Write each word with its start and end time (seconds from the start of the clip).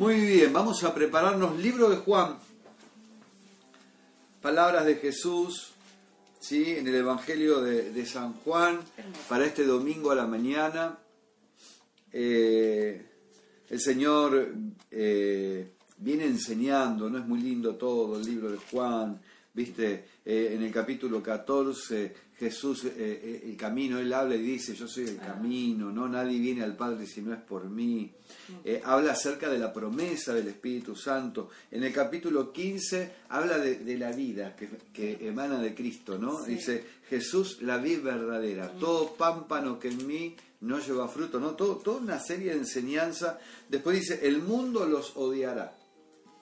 Muy 0.00 0.18
bien, 0.18 0.50
vamos 0.50 0.82
a 0.84 0.94
prepararnos 0.94 1.58
libro 1.58 1.90
de 1.90 1.96
Juan. 1.96 2.38
Palabras 4.40 4.86
de 4.86 4.94
Jesús, 4.94 5.72
¿sí? 6.40 6.76
En 6.78 6.88
el 6.88 6.94
Evangelio 6.94 7.60
de, 7.60 8.06
San 8.06 8.32
Juan, 8.32 8.80
para 9.28 9.44
este 9.44 9.62
domingo 9.62 10.10
a 10.10 10.14
la 10.14 10.26
mañana. 10.26 10.96
Eh, 12.14 13.04
el 13.68 13.78
Señor 13.78 14.54
eh, 14.90 15.70
viene 15.98 16.24
enseñando, 16.24 17.10
no 17.10 17.18
es 17.18 17.26
muy 17.26 17.42
lindo 17.42 17.74
todo 17.74 18.18
el 18.18 18.24
libro 18.24 18.50
de 18.50 18.56
Juan, 18.70 19.20
viste, 19.52 20.04
eh, 20.24 20.52
en 20.54 20.62
el 20.62 20.72
capítulo 20.72 21.22
14 21.22 22.30
Jesús, 22.38 22.84
eh, 22.84 22.92
eh, 22.96 23.42
el 23.50 23.56
camino, 23.56 23.98
Él 23.98 24.12
habla 24.12 24.34
y 24.34 24.42
dice, 24.42 24.74
yo 24.74 24.88
soy 24.88 25.04
el 25.04 25.18
camino, 25.18 25.90
no 25.90 26.08
nadie 26.08 26.38
viene 26.38 26.62
al 26.62 26.74
Padre 26.74 27.06
si 27.06 27.20
no 27.20 27.34
es 27.34 27.40
por 27.40 27.68
mí. 27.68 28.10
habla 28.84 29.12
acerca 29.12 29.50
de 29.50 29.58
la 29.58 29.72
promesa 29.72 30.32
del 30.32 30.48
Espíritu 30.48 30.96
Santo. 30.96 31.50
En 31.70 31.84
el 31.84 31.92
capítulo 31.92 32.50
15 32.50 33.12
habla 33.28 33.58
de, 33.58 33.98
la 33.98 34.12
vida 34.12 34.56
que, 34.56 35.18
emana 35.20 35.60
de 35.60 35.74
Cristo, 35.74 36.16
¿no? 36.16 36.42
Dice, 36.42 36.82
Jesús, 37.10 37.60
la 37.60 37.76
vida 37.76 38.00
verdadera, 38.02 38.72
todo 38.72 39.14
pámpano 39.14 39.78
que 39.78 39.88
en 39.88 40.06
mí 40.06 40.36
no 40.62 40.78
lleva 40.78 41.08
fruto, 41.08 41.40
¿no? 41.40 41.50
Todo, 41.50 41.76
toda 41.76 41.98
una 41.98 42.20
serie 42.20 42.52
de 42.52 42.58
enseñanza. 42.58 43.38
Después 43.68 43.98
dice, 43.98 44.26
el 44.26 44.40
mundo 44.40 44.86
los 44.86 45.14
odiará. 45.16 45.76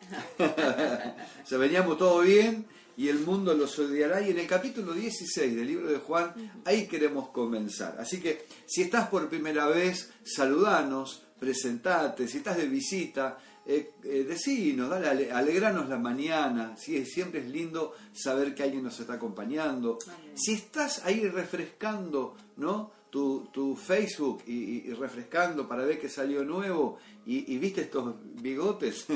Se 1.45 1.57
veníamos 1.57 1.99
todo 1.99 2.21
bien 2.21 2.67
y 2.99 3.09
el 3.09 3.21
mundo 3.21 3.55
los 3.55 3.79
odiará. 3.79 4.21
Y 4.21 4.31
en 4.31 4.41
el 4.41 4.47
capítulo 4.49 4.93
16 4.93 5.55
del 5.55 5.67
libro 5.69 5.89
de 5.89 5.99
Juan, 5.99 6.35
ahí 6.65 6.89
queremos 6.89 7.29
comenzar. 7.29 7.97
Así 8.01 8.21
que 8.21 8.45
si 8.67 8.83
estás 8.83 9.09
por 9.09 9.29
primera 9.29 9.69
vez, 9.69 10.11
saludanos, 10.25 11.23
presentate, 11.39 12.27
si 12.27 12.39
estás 12.39 12.57
de 12.57 12.67
visita, 12.67 13.39
eh, 13.65 13.93
eh 14.03 14.25
decinos, 14.25 14.91
dale, 14.91 15.31
alegranos 15.31 15.89
la 15.89 15.97
mañana, 15.97 16.77
siempre 16.77 17.39
es 17.39 17.49
lindo 17.49 17.95
saber 18.13 18.53
que 18.53 18.65
alguien 18.65 18.83
nos 18.83 18.99
está 18.99 19.13
acompañando. 19.13 19.99
Si 20.35 20.55
estás 20.55 21.05
ahí 21.05 21.29
refrescando, 21.29 22.37
¿no? 22.57 22.99
Tu, 23.11 23.77
Facebook 23.77 24.43
y, 24.47 24.93
refrescando 24.93 25.69
para 25.69 25.85
ver 25.85 26.01
que 26.01 26.09
salió 26.09 26.45
nuevo 26.45 26.99
y, 27.25 27.57
viste 27.59 27.83
estos 27.83 28.17
bigotes, 28.43 29.07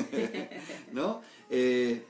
¿no? 0.93 1.21
Eh, 1.49 2.05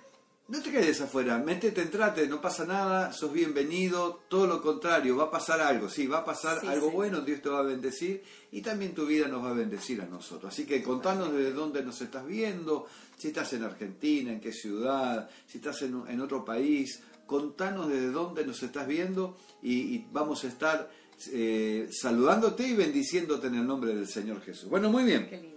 no 0.49 0.61
te 0.61 0.72
quedes 0.72 0.99
afuera, 0.99 1.38
métete, 1.38 1.81
entrate, 1.81 2.27
no 2.27 2.41
pasa 2.41 2.66
nada, 2.66 3.13
sos 3.13 3.31
bienvenido, 3.31 4.23
todo 4.27 4.45
lo 4.45 4.61
contrario, 4.61 5.16
va 5.16 5.25
a 5.25 5.31
pasar 5.31 5.61
algo, 5.61 5.88
sí, 5.89 6.05
va 6.05 6.19
a 6.19 6.25
pasar 6.25 6.66
algo 6.67 6.91
bueno, 6.91 7.22
Dios 7.22 7.41
te 7.41 7.47
va 7.47 7.59
a 7.59 7.63
bendecir 7.63 8.22
y 8.52 8.61
también 8.61 8.94
tu 8.94 9.05
vida 9.05 9.30
nos 9.30 9.44
va 9.44 9.52
a 9.52 9.53
bendecir 9.53 10.02
a 10.02 10.05
nosotros. 10.05 10.53
Así 10.53 10.66
que 10.66 10.83
contanos 10.83 11.31
desde 11.31 11.53
dónde 11.53 11.81
nos 11.81 12.02
estás 12.02 12.27
viendo, 12.27 12.88
si 13.17 13.30
estás 13.30 13.53
en 13.53 13.63
Argentina, 13.63 14.33
en 14.33 14.41
qué 14.41 14.52
ciudad, 14.52 15.30
si 15.47 15.59
estás 15.59 15.81
en, 15.83 16.19
otro 16.19 16.44
país, 16.44 17.02
contanos 17.25 17.88
desde 17.88 18.11
dónde 18.11 18.45
nos 18.45 18.61
estás 18.63 18.85
viendo 18.85 19.38
y, 19.61 20.00
vamos 20.11 20.44
a 20.44 20.47
estar 20.47 20.91
eh, 21.31 21.88
saludándote 21.89 22.67
y 22.67 22.75
bendiciéndote 22.75 23.47
en 23.47 23.55
el 23.55 23.66
nombre 23.66 23.95
del 23.95 24.09
Señor 24.09 24.41
Jesús. 24.41 24.69
Bueno, 24.69 24.89
muy 24.89 25.05
bien. 25.05 25.53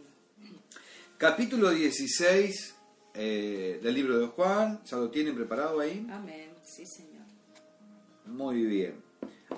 Capítulo 1.18 1.70
16 1.70 2.75
eh, 3.16 3.80
del 3.82 3.94
libro 3.94 4.18
de 4.18 4.26
Juan. 4.26 4.82
¿Ya 4.84 4.96
lo 4.98 5.10
tienen 5.10 5.34
preparado 5.34 5.80
ahí? 5.80 6.06
Amén, 6.10 6.50
sí, 6.64 6.84
Señor. 6.86 7.24
Muy 8.26 8.64
bien. 8.64 9.02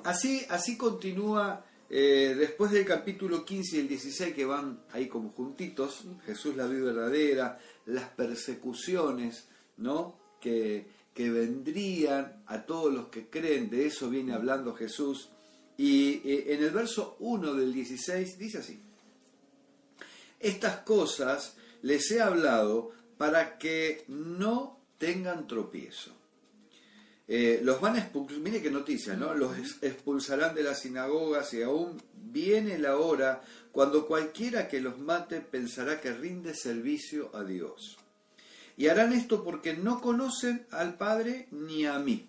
Así, 0.05 0.47
así 0.49 0.77
continúa 0.77 1.65
eh, 1.91 2.35
después 2.39 2.71
del 2.71 2.85
capítulo 2.85 3.45
15 3.45 3.77
y 3.77 3.81
el 3.81 3.89
16 3.89 4.35
que 4.35 4.45
van 4.45 4.81
ahí 4.93 5.09
como 5.09 5.31
juntitos, 5.31 6.05
Jesús 6.27 6.55
la 6.55 6.67
vida 6.67 6.85
verdadera, 6.85 7.59
las 7.87 8.11
persecuciones, 8.11 9.49
¿no? 9.79 10.17
Que, 10.41 10.87
que 11.15 11.31
vendrían 11.31 12.43
a 12.47 12.63
todos 12.63 12.93
los 12.93 13.09
que 13.09 13.29
creen, 13.29 13.71
de 13.71 13.87
eso 13.87 14.11
viene 14.11 14.35
hablando 14.35 14.75
Jesús. 14.75 15.31
Y 15.77 16.21
eh, 16.29 16.55
en 16.55 16.63
el 16.63 16.71
verso 16.71 17.17
1 17.21 17.55
del 17.55 17.73
16 17.73 18.39
dice 18.39 18.59
así, 18.59 18.79
estas 20.39 20.79
cosas 20.81 21.57
les 21.83 22.11
he 22.11 22.21
hablado 22.21 22.93
para 23.19 23.59
que 23.59 24.05
no 24.09 24.81
tengan 24.97 25.47
tropiezo. 25.47 26.13
Eh, 27.27 27.61
los 27.63 27.79
van 27.81 27.97
a 27.97 27.99
expulsar, 27.99 28.39
mire 28.39 28.63
qué 28.63 28.71
noticia, 28.71 29.15
¿no? 29.15 29.35
Los 29.35 29.55
expulsarán 29.83 30.55
de 30.55 30.63
las 30.63 30.81
sinagogas 30.81 31.53
y 31.53 31.63
aún 31.63 32.01
viene 32.15 32.79
la 32.79 32.97
hora 32.97 33.43
cuando 33.71 34.07
cualquiera 34.07 34.67
que 34.67 34.81
los 34.81 34.99
mate 34.99 35.43
pensará 35.43 36.01
que 36.01 36.13
rinde 36.13 36.55
servicio 36.55 37.31
a 37.37 37.45
Dios. 37.45 37.99
Y 38.79 38.87
harán 38.87 39.13
esto 39.13 39.45
porque 39.45 39.75
no 39.75 40.01
conocen 40.01 40.67
al 40.71 40.97
Padre 40.97 41.49
ni 41.51 41.85
a 41.85 41.99
mí. 41.99 42.29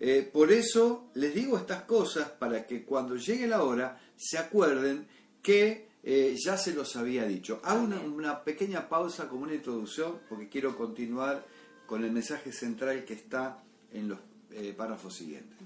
Eh, 0.00 0.28
por 0.30 0.52
eso 0.52 1.10
les 1.14 1.34
digo 1.34 1.56
estas 1.56 1.82
cosas 1.84 2.28
para 2.28 2.66
que 2.66 2.84
cuando 2.84 3.16
llegue 3.16 3.46
la 3.46 3.62
hora 3.62 4.00
se 4.16 4.36
acuerden 4.36 5.08
que 5.42 5.87
eh, 6.10 6.34
ya 6.42 6.56
se 6.56 6.72
los 6.72 6.96
había 6.96 7.26
dicho. 7.26 7.60
Hago 7.62 7.82
una, 7.82 8.42
pequeña 8.42 8.88
pausa 8.88 9.28
como 9.28 9.42
una 9.42 9.52
introducción 9.52 10.20
porque 10.26 10.48
quiero 10.48 10.74
continuar 10.74 11.44
con 11.84 12.02
el 12.02 12.10
mensaje 12.10 12.50
central 12.50 13.04
que 13.04 13.12
está 13.12 13.62
en 13.92 14.08
los 14.08 14.18
eh, 14.52 14.72
párrafos 14.74 15.14
siguientes. 15.14 15.58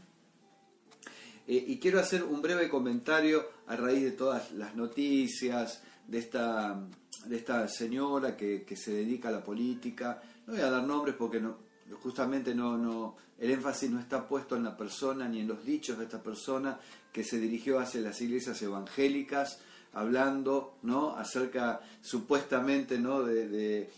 Eh, 1.47 1.65
y 1.69 1.79
quiero 1.79 2.01
hacer 2.01 2.25
un 2.25 2.43
breve 2.43 2.69
comentario 2.69 3.47
a 3.69 3.77
raíz 3.77 4.03
de 4.03 4.11
todas 4.11 4.51
las 4.51 4.75
noticias, 4.75 5.81
de 6.09 6.19
esta, 6.19 6.89
de 7.27 7.37
esta 7.37 7.69
señora 7.69 8.37
que, 8.37 8.67
se 8.75 8.91
dedica 8.91 9.29
a 9.29 9.33
la 9.33 9.45
política. 9.45 10.21
No 10.49 10.55
voy 10.55 10.63
a 10.63 10.71
dar 10.71 10.83
nombres 10.83 11.15
porque 11.15 11.41
no, 11.41 11.59
justamente 12.03 12.53
no, 12.53 12.77
no, 12.77 13.15
el 13.39 13.53
énfasis 13.53 13.93
no 13.93 14.01
está 14.01 14.27
puesto 14.27 14.57
en 14.57 14.65
la 14.65 14.77
persona 14.77 15.29
ni 15.29 15.39
en 15.39 15.47
los 15.47 15.65
dichos 15.65 15.99
de 15.99 16.05
esta 16.07 16.21
persona 16.21 16.81
que 17.13 17.23
se 17.23 17.39
dirigió 17.39 17.79
hacia 17.79 18.01
las 18.01 18.21
iglesias 18.21 18.61
evangélicas 18.61 19.61
hablando 19.93 20.79
¿no? 20.83 21.17
acerca 21.17 21.81
supuestamente 22.01 22.99
¿no? 22.99 23.23
de, 23.23 23.91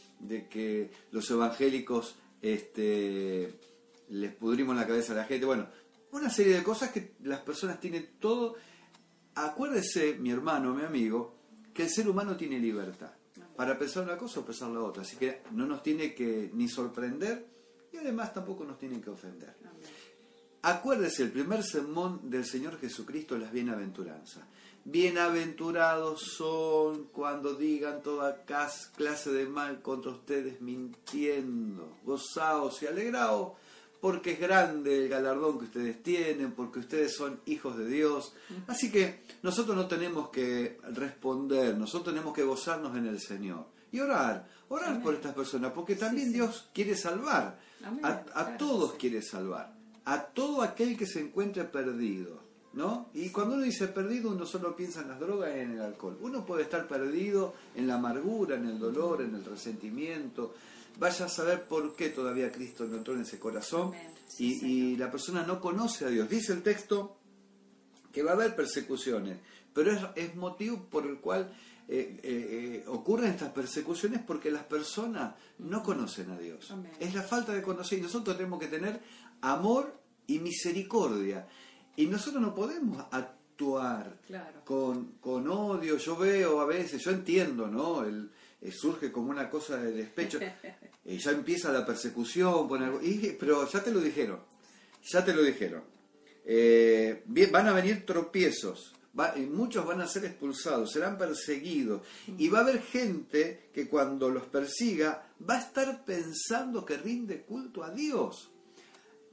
que 0.50 0.90
los 1.12 1.30
evangélicos 1.30 2.16
este, 2.42 3.58
les 4.10 4.34
pudrimos 4.34 4.76
la 4.76 4.86
cabeza 4.86 5.12
a 5.12 5.16
la 5.16 5.24
gente. 5.24 5.46
Bueno, 5.46 5.66
una 6.12 6.30
serie 6.30 6.54
de 6.54 6.62
cosas 6.62 6.90
que 6.90 7.14
las 7.22 7.40
personas 7.40 7.80
tienen 7.80 8.10
todo. 8.18 8.56
Acuérdese, 9.34 10.14
mi 10.14 10.30
hermano, 10.30 10.74
mi 10.74 10.84
amigo, 10.84 11.34
que 11.72 11.84
el 11.84 11.90
ser 11.90 12.08
humano 12.08 12.36
tiene 12.36 12.58
libertad 12.58 13.10
para 13.56 13.78
pensar 13.78 14.04
una 14.04 14.16
cosa 14.16 14.40
o 14.40 14.44
pensar 14.44 14.68
la 14.70 14.80
otra. 14.80 15.02
Así 15.02 15.16
que 15.16 15.42
no 15.52 15.66
nos 15.66 15.82
tiene 15.82 16.14
que 16.14 16.50
ni 16.54 16.68
sorprender 16.68 17.46
y 17.92 17.96
además 17.96 18.32
tampoco 18.32 18.64
nos 18.64 18.78
tiene 18.78 19.00
que 19.00 19.10
ofender. 19.10 19.54
Acuérdese 20.62 21.24
el 21.24 21.30
primer 21.30 21.62
sermón 21.62 22.30
del 22.30 22.44
Señor 22.44 22.78
Jesucristo, 22.80 23.36
las 23.36 23.52
bienaventuranzas. 23.52 24.44
Bienaventurados 24.86 26.20
son 26.36 27.04
cuando 27.04 27.54
digan 27.54 28.02
toda 28.02 28.44
clase 28.44 29.32
de 29.32 29.46
mal 29.46 29.80
contra 29.80 30.10
ustedes 30.10 30.60
mintiendo. 30.60 31.96
Gozaos 32.04 32.82
y 32.82 32.86
alegraos 32.86 33.52
porque 34.04 34.32
es 34.32 34.40
grande 34.40 35.04
el 35.04 35.08
galardón 35.08 35.58
que 35.58 35.64
ustedes 35.64 36.02
tienen, 36.02 36.52
porque 36.52 36.80
ustedes 36.80 37.16
son 37.16 37.40
hijos 37.46 37.78
de 37.78 37.86
Dios. 37.86 38.34
Así 38.66 38.92
que 38.92 39.20
nosotros 39.42 39.74
no 39.74 39.86
tenemos 39.86 40.28
que 40.28 40.78
responder, 40.92 41.74
nosotros 41.78 42.12
tenemos 42.12 42.34
que 42.34 42.42
gozarnos 42.42 42.94
en 42.98 43.06
el 43.06 43.18
Señor 43.18 43.64
y 43.90 44.00
orar, 44.00 44.46
orar 44.68 45.02
por 45.02 45.14
estas 45.14 45.32
personas, 45.34 45.72
porque 45.72 45.96
también 45.96 46.30
Dios 46.30 46.68
quiere 46.74 46.94
salvar, 46.94 47.58
a 48.02 48.56
todos 48.58 48.92
quiere 48.96 49.22
salvar, 49.22 49.72
a 50.04 50.20
todo 50.20 50.60
aquel 50.60 50.98
que 50.98 51.06
se 51.06 51.20
encuentre 51.20 51.64
perdido. 51.64 52.43
¿No? 52.74 53.08
Y 53.14 53.30
cuando 53.30 53.54
uno 53.54 53.64
dice 53.64 53.88
perdido, 53.88 54.30
uno 54.30 54.46
solo 54.46 54.74
piensa 54.74 55.00
en 55.02 55.08
las 55.08 55.20
drogas 55.20 55.50
y 55.56 55.60
en 55.60 55.72
el 55.72 55.80
alcohol. 55.80 56.18
Uno 56.20 56.44
puede 56.44 56.64
estar 56.64 56.86
perdido 56.88 57.54
en 57.74 57.86
la 57.86 57.94
amargura, 57.94 58.56
en 58.56 58.66
el 58.66 58.78
dolor, 58.78 59.22
en 59.22 59.34
el 59.34 59.44
resentimiento. 59.44 60.54
Vaya 60.98 61.26
a 61.26 61.28
saber 61.28 61.64
por 61.64 61.94
qué 61.94 62.10
todavía 62.10 62.50
Cristo 62.52 62.84
no 62.84 62.96
entró 62.96 63.14
en 63.14 63.22
ese 63.22 63.38
corazón 63.38 63.92
y, 64.38 64.96
la 64.96 65.10
persona 65.10 65.44
no 65.44 65.60
conoce 65.60 66.04
a 66.04 66.08
Dios. 66.08 66.28
Dice 66.28 66.52
el 66.52 66.62
texto 66.62 67.16
que 68.12 68.22
va 68.22 68.32
a 68.32 68.34
haber 68.34 68.54
persecuciones, 68.54 69.38
pero 69.72 69.92
es, 70.14 70.34
motivo 70.36 70.84
por 70.90 71.06
el 71.06 71.18
cual 71.18 71.52
eh, 71.88 72.20
eh, 72.22 72.22
eh, 72.22 72.84
ocurren 72.88 73.30
estas 73.30 73.52
persecuciones 73.52 74.20
porque 74.24 74.50
las 74.50 74.64
personas 74.64 75.34
no 75.58 75.82
conocen 75.82 76.30
a 76.30 76.38
Dios. 76.38 76.72
Es 76.98 77.14
la 77.14 77.22
falta 77.22 77.52
de 77.52 77.62
conocer 77.62 77.98
y 77.98 78.02
nosotros 78.02 78.36
tenemos 78.36 78.60
que 78.60 78.68
tener 78.68 79.00
amor 79.40 80.00
y 80.26 80.38
misericordia. 80.38 81.46
Y 81.96 82.06
nosotros 82.06 82.42
no 82.42 82.54
podemos 82.54 83.04
actuar 83.10 84.18
con, 84.64 85.12
con, 85.20 85.48
odio. 85.48 85.96
Yo 85.98 86.16
veo 86.16 86.60
a 86.60 86.66
veces, 86.66 87.02
yo 87.02 87.10
entiendo, 87.12 87.68
¿no? 87.68 88.04
El, 88.04 88.30
eh, 88.60 88.72
surge 88.72 89.12
como 89.12 89.30
una 89.30 89.48
cosa 89.48 89.76
de 89.76 89.92
despecho. 89.92 90.38
y 91.04 91.18
ya 91.18 91.30
empieza 91.30 91.70
la 91.72 91.86
persecución, 91.86 92.68
pero 93.38 93.68
ya 93.70 93.82
te 93.84 93.90
lo 93.92 94.00
dijeron. 94.00 94.40
Ya 95.04 95.24
te 95.24 95.34
lo 95.34 95.42
dijeron. 95.42 95.82
Eh, 96.46 97.22
van 97.52 97.68
a 97.68 97.72
venir 97.72 98.04
tropiezos, 98.04 98.92
va- 99.18 99.34
y 99.36 99.42
muchos 99.46 99.86
van 99.86 100.00
a 100.00 100.06
ser 100.08 100.24
expulsados, 100.24 100.90
serán 100.92 101.16
perseguidos. 101.16 102.02
Y 102.38 102.48
va 102.48 102.58
a 102.58 102.62
haber 102.62 102.82
gente 102.82 103.68
que 103.72 103.88
cuando 103.88 104.28
los 104.30 104.44
persiga 104.46 105.26
va 105.48 105.54
a 105.56 105.60
estar 105.60 106.04
pensando 106.04 106.84
que 106.84 106.96
rinde 106.96 107.42
culto 107.42 107.82
a 107.84 107.90
Dios. 107.90 108.50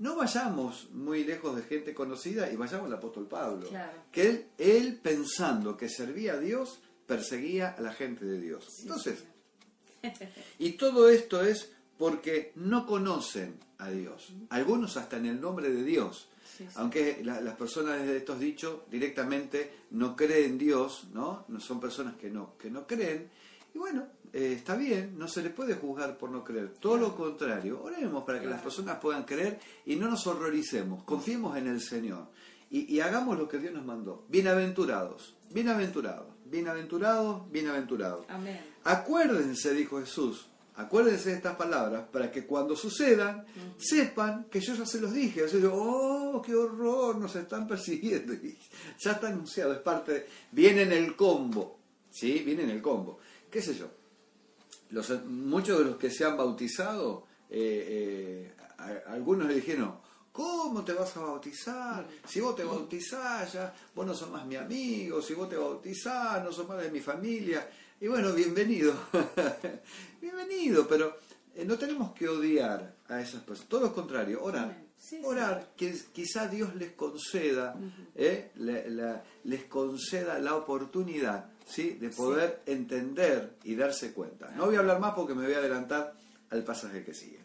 No 0.01 0.15
vayamos 0.15 0.89
muy 0.91 1.23
lejos 1.23 1.55
de 1.55 1.61
gente 1.63 1.93
conocida 1.93 2.51
y 2.51 2.55
vayamos 2.55 2.87
al 2.87 2.93
apóstol 2.93 3.27
Pablo. 3.27 3.67
Claro. 3.69 3.99
Que 4.11 4.27
él, 4.29 4.47
él 4.57 4.99
pensando 5.01 5.77
que 5.77 5.87
servía 5.89 6.33
a 6.33 6.37
Dios, 6.39 6.79
perseguía 7.05 7.75
a 7.77 7.81
la 7.81 7.93
gente 7.93 8.25
de 8.25 8.39
Dios. 8.41 8.65
Entonces, 8.81 9.23
y 10.57 10.71
todo 10.73 11.07
esto 11.09 11.43
es 11.43 11.71
porque 11.97 12.51
no 12.55 12.87
conocen 12.87 13.59
a 13.77 13.89
Dios. 13.91 14.33
Algunos 14.49 14.97
hasta 14.97 15.17
en 15.17 15.27
el 15.27 15.39
nombre 15.39 15.69
de 15.69 15.83
Dios. 15.83 16.29
Sí, 16.57 16.63
sí. 16.67 16.73
Aunque 16.75 17.21
la- 17.23 17.39
las 17.41 17.55
personas 17.55 18.01
de 18.05 18.17
estos 18.17 18.39
dichos 18.39 18.79
directamente 18.89 19.71
no 19.91 20.15
creen 20.15 20.51
en 20.53 20.57
Dios, 20.57 21.09
¿no? 21.13 21.45
No 21.47 21.59
son 21.59 21.79
personas 21.79 22.15
que 22.15 22.29
no, 22.29 22.57
que 22.57 22.69
no 22.71 22.87
creen. 22.87 23.29
Y 23.73 23.77
bueno, 23.77 24.07
eh, 24.33 24.53
está 24.57 24.75
bien, 24.75 25.17
no 25.17 25.27
se 25.27 25.41
le 25.43 25.49
puede 25.49 25.75
juzgar 25.75 26.17
por 26.17 26.29
no 26.29 26.43
creer. 26.43 26.73
Todo 26.79 26.97
lo 26.97 27.15
contrario, 27.15 27.81
oremos 27.83 28.23
para 28.23 28.39
que 28.39 28.47
las 28.47 28.61
personas 28.61 28.97
puedan 28.99 29.23
creer 29.23 29.59
y 29.85 29.95
no 29.95 30.09
nos 30.09 30.25
horroricemos. 30.27 31.03
Confiemos 31.03 31.57
en 31.57 31.67
el 31.67 31.81
Señor 31.81 32.27
y, 32.69 32.93
y 32.93 32.99
hagamos 33.01 33.37
lo 33.37 33.47
que 33.49 33.57
Dios 33.59 33.73
nos 33.73 33.85
mandó. 33.85 34.25
Bienaventurados, 34.29 35.35
bienaventurados, 35.49 36.27
bienaventurados, 36.45 37.51
bienaventurados. 37.51 38.25
Amén. 38.29 38.59
Acuérdense, 38.83 39.73
dijo 39.73 39.99
Jesús, 39.99 40.47
acuérdense 40.75 41.29
de 41.31 41.35
estas 41.35 41.55
palabras 41.55 42.05
para 42.11 42.31
que 42.31 42.45
cuando 42.45 42.75
sucedan 42.75 43.45
sepan 43.77 44.45
que 44.49 44.59
yo 44.61 44.73
ya 44.75 44.85
se 44.85 45.01
los 45.01 45.13
dije. 45.13 45.43
Así 45.45 45.59
yo, 45.61 45.73
oh, 45.75 46.41
qué 46.41 46.55
horror, 46.55 47.17
nos 47.17 47.35
están 47.35 47.67
persiguiendo. 47.67 48.33
Y 48.33 48.57
ya 49.03 49.11
está 49.11 49.27
anunciado, 49.27 49.73
es 49.73 49.79
parte, 49.79 50.11
de- 50.13 50.27
viene 50.51 50.83
en 50.83 50.91
el 50.93 51.15
combo, 51.15 51.79
¿sí? 52.09 52.39
Viene 52.45 52.63
en 52.63 52.69
el 52.69 52.81
combo. 52.81 53.19
¿Qué 53.49 53.61
sé 53.61 53.75
yo? 53.75 53.87
Los, 54.91 55.09
muchos 55.25 55.79
de 55.79 55.85
los 55.85 55.95
que 55.97 56.09
se 56.09 56.25
han 56.25 56.37
bautizado, 56.37 57.25
eh, 57.49 58.51
eh, 58.57 58.63
a- 58.77 59.09
a 59.09 59.13
algunos 59.13 59.47
le 59.47 59.55
dijeron, 59.55 59.95
¿cómo 60.31 60.83
te 60.83 60.93
vas 60.93 61.15
a 61.17 61.21
bautizar? 61.21 62.07
Si 62.27 62.39
vos 62.39 62.55
te 62.55 62.63
bautizás 62.63 63.53
ya, 63.53 63.73
vos 63.95 64.05
no 64.05 64.13
sos 64.13 64.29
más 64.29 64.45
mi 64.45 64.55
amigo, 64.55 65.21
si 65.21 65.33
vos 65.33 65.49
te 65.49 65.57
bautizás, 65.57 66.43
no 66.43 66.51
sos 66.51 66.67
más 66.67 66.81
de 66.81 66.91
mi 66.91 66.99
familia. 66.99 67.69
Y 67.99 68.07
bueno, 68.07 68.33
bienvenido, 68.33 68.93
bienvenido, 70.21 70.87
pero 70.87 71.17
eh, 71.55 71.65
no 71.65 71.77
tenemos 71.77 72.13
que 72.13 72.27
odiar 72.27 72.95
a 73.07 73.21
esas 73.21 73.41
personas, 73.41 73.69
todo 73.69 73.81
lo 73.81 73.93
contrario, 73.93 74.43
orar. 74.43 74.65
Amén. 74.65 74.87
Sí, 74.97 75.17
sí. 75.17 75.21
Orar, 75.25 75.71
que 75.75 75.95
quizá 76.13 76.47
Dios 76.47 76.75
les 76.75 76.91
conceda, 76.91 77.75
eh, 78.15 78.51
la- 78.55 78.83
la- 78.87 79.23
les 79.45 79.63
conceda 79.65 80.37
la 80.39 80.55
oportunidad 80.55 81.50
¿sí? 81.67 81.91
de 81.99 82.09
poder 82.09 82.61
entender 82.65 83.53
y 83.63 83.75
darse 83.75 84.11
cuenta. 84.13 84.51
No 84.55 84.65
voy 84.65 84.75
a 84.75 84.79
hablar 84.79 84.99
más 84.99 85.13
porque 85.13 85.33
me 85.33 85.45
voy 85.45 85.53
a 85.53 85.57
adelantar 85.59 86.13
al 86.49 86.63
pasaje 86.63 87.03
que 87.03 87.13
sigue. 87.13 87.39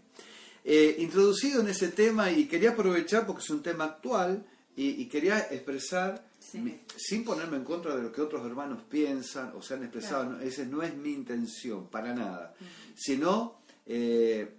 Eh, 0.65 0.97
introducido 0.99 1.61
en 1.61 1.69
ese 1.69 1.89
tema 1.89 2.31
y 2.33 2.47
quería 2.47 2.71
aprovechar 2.71 3.25
porque 3.27 3.43
es 3.43 3.51
un 3.51 3.63
tema 3.63 3.85
actual 3.85 4.45
y, 4.75 4.89
y 5.03 5.07
quería 5.07 5.39
expresar, 5.51 6.25
Sí. 6.41 6.59
mi- 6.59 6.79
sin 6.97 7.25
ponerme 7.25 7.57
en 7.57 7.65
contra 7.65 7.97
de 7.97 8.03
lo 8.03 8.13
que 8.13 8.21
otros 8.21 8.45
hermanos 8.47 8.83
piensan 8.89 9.53
o 9.57 9.63
se 9.63 9.75
han 9.75 9.83
expresado, 9.83 10.23
Claro. 10.25 10.39
no, 10.39 10.43
esa 10.45 10.65
no 10.65 10.83
es 10.83 10.95
mi 10.95 11.13
intención, 11.13 11.89
para 11.89 12.15
nada, 12.15 12.55
sino, 12.97 13.59
eh, 13.87 14.55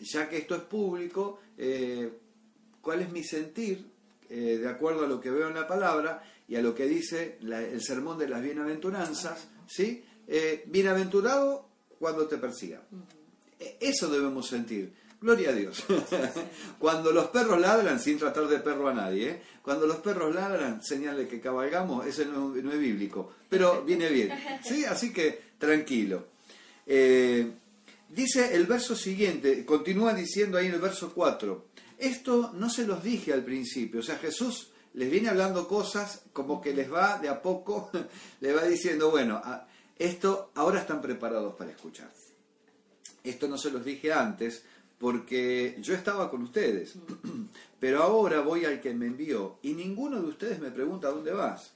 ya 0.00 0.28
que 0.28 0.38
esto 0.38 0.54
es 0.54 0.62
público, 0.62 1.40
eh, 1.56 2.10
cuál 2.80 3.00
es 3.02 3.10
mi 3.10 3.22
sentir 3.24 3.86
de 4.28 4.68
acuerdo 4.68 5.04
a 5.04 5.08
lo 5.08 5.20
que 5.20 5.28
veo 5.30 5.48
en 5.48 5.54
la 5.54 5.66
palabra 5.66 6.22
y 6.50 6.56
a 6.56 6.60
lo 6.60 6.74
que 6.74 6.84
dice 6.86 7.38
la- 7.40 7.62
el 7.62 7.80
sermón 7.80 8.18
de 8.18 8.28
las 8.28 8.42
bienaventuranzas, 8.42 9.48
¿sí? 9.66 10.04
Eh, 10.28 10.64
bienaventurado 10.66 11.66
cuando 11.98 12.26
te 12.26 12.36
persigan. 12.36 12.82
Eh, 13.58 13.76
Eso 13.80 14.10
debemos 14.10 14.48
sentir. 14.48 14.92
Gloria 15.22 15.50
a 15.50 15.52
Dios. 15.52 15.84
Cuando 16.78 17.12
los 17.12 17.26
perros 17.28 17.60
ladran, 17.60 18.00
sin 18.00 18.16
tratar 18.18 18.48
de 18.48 18.58
perro 18.60 18.88
a 18.88 18.94
nadie, 18.94 19.28
¿eh? 19.28 19.42
cuando 19.62 19.86
los 19.86 19.96
perros 19.98 20.34
ladran, 20.34 20.82
señal 20.82 21.18
de 21.18 21.28
que 21.28 21.40
cabalgamos, 21.40 22.06
eso 22.06 22.24
no, 22.24 22.48
no 22.54 22.72
es 22.72 22.78
bíblico, 22.78 23.30
pero 23.50 23.82
viene 23.86 24.08
bien. 24.08 24.30
¿sí? 24.64 24.86
Así 24.86 25.12
que 25.12 25.38
tranquilo. 25.58 26.28
Eh, 26.86 27.50
dice 28.08 28.54
el 28.56 28.64
verso 28.66 28.96
siguiente, 28.96 29.66
continúa 29.66 30.14
diciendo 30.14 30.56
ahí 30.56 30.68
en 30.68 30.74
el 30.74 30.80
verso 30.80 31.12
4, 31.14 31.66
esto 31.98 32.52
no 32.54 32.70
se 32.70 32.86
los 32.86 33.02
dije 33.04 33.34
al 33.34 33.44
principio, 33.44 34.00
o 34.00 34.02
sea, 34.02 34.16
Jesús 34.16 34.70
les 34.94 35.10
viene 35.10 35.28
hablando 35.28 35.68
cosas 35.68 36.22
como 36.32 36.60
que 36.60 36.74
les 36.74 36.92
va 36.92 37.18
de 37.18 37.28
a 37.28 37.42
poco, 37.42 37.90
le 38.40 38.52
va 38.52 38.64
diciendo, 38.64 39.10
bueno, 39.10 39.40
esto 39.96 40.50
ahora 40.54 40.80
están 40.80 41.00
preparados 41.00 41.54
para 41.54 41.70
escuchar. 41.70 42.10
Esto 43.22 43.48
no 43.48 43.58
se 43.58 43.70
los 43.70 43.84
dije 43.84 44.12
antes 44.12 44.64
porque 44.98 45.76
yo 45.80 45.94
estaba 45.94 46.30
con 46.30 46.42
ustedes, 46.42 46.94
pero 47.80 48.02
ahora 48.02 48.40
voy 48.40 48.64
al 48.64 48.80
que 48.80 48.94
me 48.94 49.06
envió 49.06 49.58
y 49.62 49.72
ninguno 49.72 50.20
de 50.20 50.28
ustedes 50.28 50.60
me 50.60 50.70
pregunta 50.70 51.08
dónde 51.08 51.32
vas. 51.32 51.72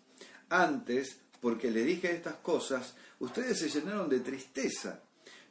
Antes, 0.48 1.18
porque 1.40 1.70
le 1.70 1.84
dije 1.84 2.10
estas 2.12 2.36
cosas, 2.36 2.94
ustedes 3.20 3.58
se 3.58 3.68
llenaron 3.68 4.08
de 4.08 4.20
tristeza. 4.20 5.00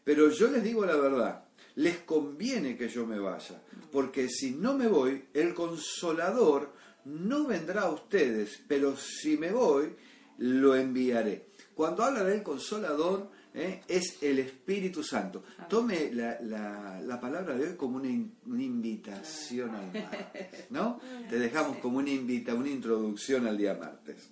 Pero 0.04 0.30
yo 0.30 0.50
les 0.50 0.64
digo 0.64 0.86
la 0.86 0.96
verdad, 0.96 1.46
les 1.76 2.00
conviene 2.00 2.78
que 2.78 2.90
yo 2.90 3.06
me 3.06 3.20
vaya, 3.20 3.62
porque 3.92 4.30
si 4.30 4.52
no 4.52 4.78
me 4.78 4.88
voy, 4.88 5.26
el 5.34 5.54
consolador 5.54 6.74
no 7.06 7.46
vendrá 7.46 7.82
a 7.84 7.92
ustedes, 7.92 8.62
pero 8.68 8.96
si 8.98 9.38
me 9.38 9.52
voy, 9.52 9.94
lo 10.40 10.76
enviaré. 10.76 11.48
Cuando 11.76 12.04
habla 12.04 12.24
del 12.24 12.44
consolador, 12.44 13.30
¿eh? 13.54 13.82
es 13.88 14.18
el 14.22 14.40
Espíritu 14.40 15.04
Santo. 15.04 15.44
Tome 15.70 16.12
la, 16.14 16.40
la- 16.42 17.02
la 17.02 17.20
palabra 17.20 17.56
de 17.56 17.70
hoy 17.70 17.76
como 17.76 17.98
una, 17.98 18.08
in- 18.10 18.34
una 18.46 18.64
invitación 18.64 19.72
al 19.76 19.92
martes, 19.94 20.66
¿no? 20.70 21.00
Te 21.30 21.40
dejamos 21.40 21.78
como 21.78 21.98
una 21.98 22.10
invita, 22.10 22.54
una 22.54 22.70
introducción 22.70 23.48
al 23.48 23.58
día 23.58 23.74
martes. 23.76 24.30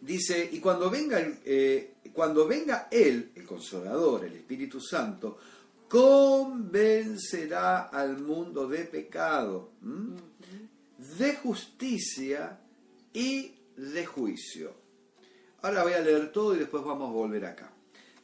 Dice, 0.00 0.48
y 0.52 0.60
cuando 0.60 0.88
venga, 0.90 1.18
el, 1.20 1.38
eh, 1.44 1.94
cuando 2.12 2.46
venga 2.46 2.88
Él, 2.90 3.30
el 3.34 3.44
Consolador, 3.44 4.24
el 4.24 4.34
Espíritu 4.34 4.80
Santo, 4.80 5.38
convencerá 5.88 7.84
al 7.88 8.18
mundo 8.18 8.68
de 8.68 8.84
pecado. 8.84 9.70
De 10.98 11.34
justicia 11.36 12.60
y 13.12 13.54
de 13.76 14.04
juicio. 14.04 14.74
Ahora 15.62 15.84
voy 15.84 15.92
a 15.92 16.00
leer 16.00 16.30
todo 16.32 16.54
y 16.54 16.58
después 16.58 16.84
vamos 16.84 17.10
a 17.10 17.12
volver 17.12 17.44
acá. 17.46 17.72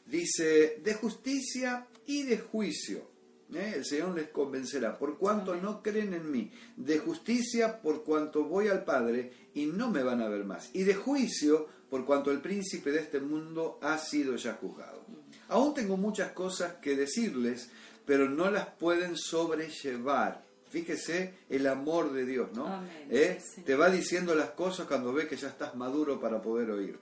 Dice, 0.05 0.81
de 0.83 0.93
justicia 0.93 1.87
y 2.05 2.23
de 2.23 2.37
juicio. 2.37 3.09
¿eh? 3.53 3.73
El 3.75 3.85
Señor 3.85 4.15
les 4.15 4.29
convencerá, 4.29 4.97
por 4.97 5.17
cuanto 5.17 5.55
no 5.55 5.81
creen 5.81 6.13
en 6.13 6.31
mí. 6.31 6.51
De 6.75 6.99
justicia, 6.99 7.81
por 7.81 8.03
cuanto 8.03 8.43
voy 8.43 8.67
al 8.67 8.83
Padre 8.83 9.49
y 9.53 9.65
no 9.65 9.89
me 9.89 10.03
van 10.03 10.21
a 10.21 10.29
ver 10.29 10.45
más. 10.45 10.69
Y 10.73 10.83
de 10.83 10.95
juicio, 10.95 11.67
por 11.89 12.05
cuanto 12.05 12.31
el 12.31 12.41
príncipe 12.41 12.91
de 12.91 12.99
este 12.99 13.19
mundo 13.19 13.79
ha 13.81 13.97
sido 13.97 14.35
ya 14.35 14.53
juzgado. 14.53 15.05
Aún 15.47 15.73
tengo 15.73 15.97
muchas 15.97 16.31
cosas 16.31 16.75
que 16.75 16.95
decirles, 16.95 17.69
pero 18.05 18.29
no 18.29 18.49
las 18.49 18.67
pueden 18.67 19.17
sobrellevar. 19.17 20.44
Fíjese 20.75 21.33
el 21.49 21.67
amor 21.67 22.11
de 22.11 22.25
Dios, 22.25 22.49
¿no? 22.53 22.67
Amén. 22.67 23.07
¿Eh? 23.09 23.39
Sí. 23.41 23.61
Te 23.61 23.75
va 23.77 23.89
diciendo 23.89 24.35
las 24.35 24.49
cosas 24.49 24.87
cuando 24.87 25.13
ve 25.13 25.25
que 25.25 25.37
ya 25.37 25.47
estás 25.47 25.73
maduro 25.73 26.19
para 26.19 26.41
poder 26.41 26.69
oír. 26.69 26.99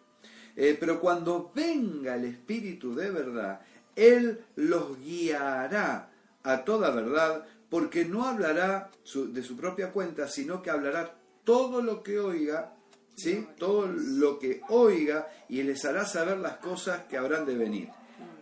Eh, 0.56 0.77
pero 0.80 1.00
cuando 1.01 1.51
venga 1.56 2.13
el 2.13 2.25
Espíritu 2.25 2.94
de 2.94 3.10
verdad, 3.10 3.62
Él 3.96 4.44
los 4.58 5.00
guiará 5.00 6.12
a 6.44 6.63
toda 6.63 6.92
verdad, 6.92 7.48
porque 7.72 8.06
no 8.06 8.27
hablará 8.27 8.92
su- 9.01 9.34
de 9.34 9.42
su 9.42 9.58
propia 9.58 9.92
cuenta, 9.92 10.27
sino 10.27 10.62
que 10.62 10.70
hablará 10.70 11.15
todo 11.44 11.82
lo 11.82 12.03
que 12.03 12.20
oiga, 12.20 12.75
¿sí? 13.15 13.48
Todo 13.58 13.88
lo 13.88 14.38
que 14.38 14.62
oiga, 14.70 15.27
y 15.50 15.63
les 15.63 15.84
hará 15.86 16.06
saber 16.06 16.38
las 16.38 16.58
cosas 16.58 17.06
que 17.10 17.18
habrán 17.18 17.48
de 17.48 17.56
venir. 17.58 17.89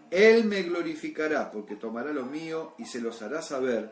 Él 0.09 0.43
me 0.43 0.61
glorificará, 0.63 1.49
porque 1.51 1.77
tomará 1.77 2.11
lo 2.11 2.25
mío 2.25 2.73
y 2.77 2.83
se 2.83 2.99
los 2.99 3.21
hará 3.21 3.41
saber. 3.41 3.91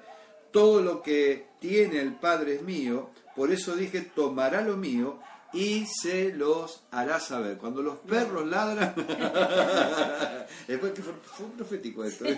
Todo 0.51 0.81
lo 0.81 1.01
que 1.01 1.47
tiene 1.59 1.99
el 1.99 2.13
Padre 2.13 2.55
es 2.55 2.61
mío, 2.61 3.09
por 3.35 3.51
eso 3.51 3.75
dije, 3.75 4.01
tomará 4.01 4.61
lo 4.61 4.77
mío 4.77 5.19
y 5.53 5.85
se 5.85 6.31
los 6.33 6.83
hará 6.91 7.19
saber. 7.19 7.57
Cuando 7.57 7.81
los 7.81 7.97
perros 7.99 8.47
ladran, 8.47 8.93
después 10.67 10.93
que 10.93 11.01
fue, 11.01 11.13
fue 11.23 11.45
profético 11.57 12.03
esto. 12.03 12.25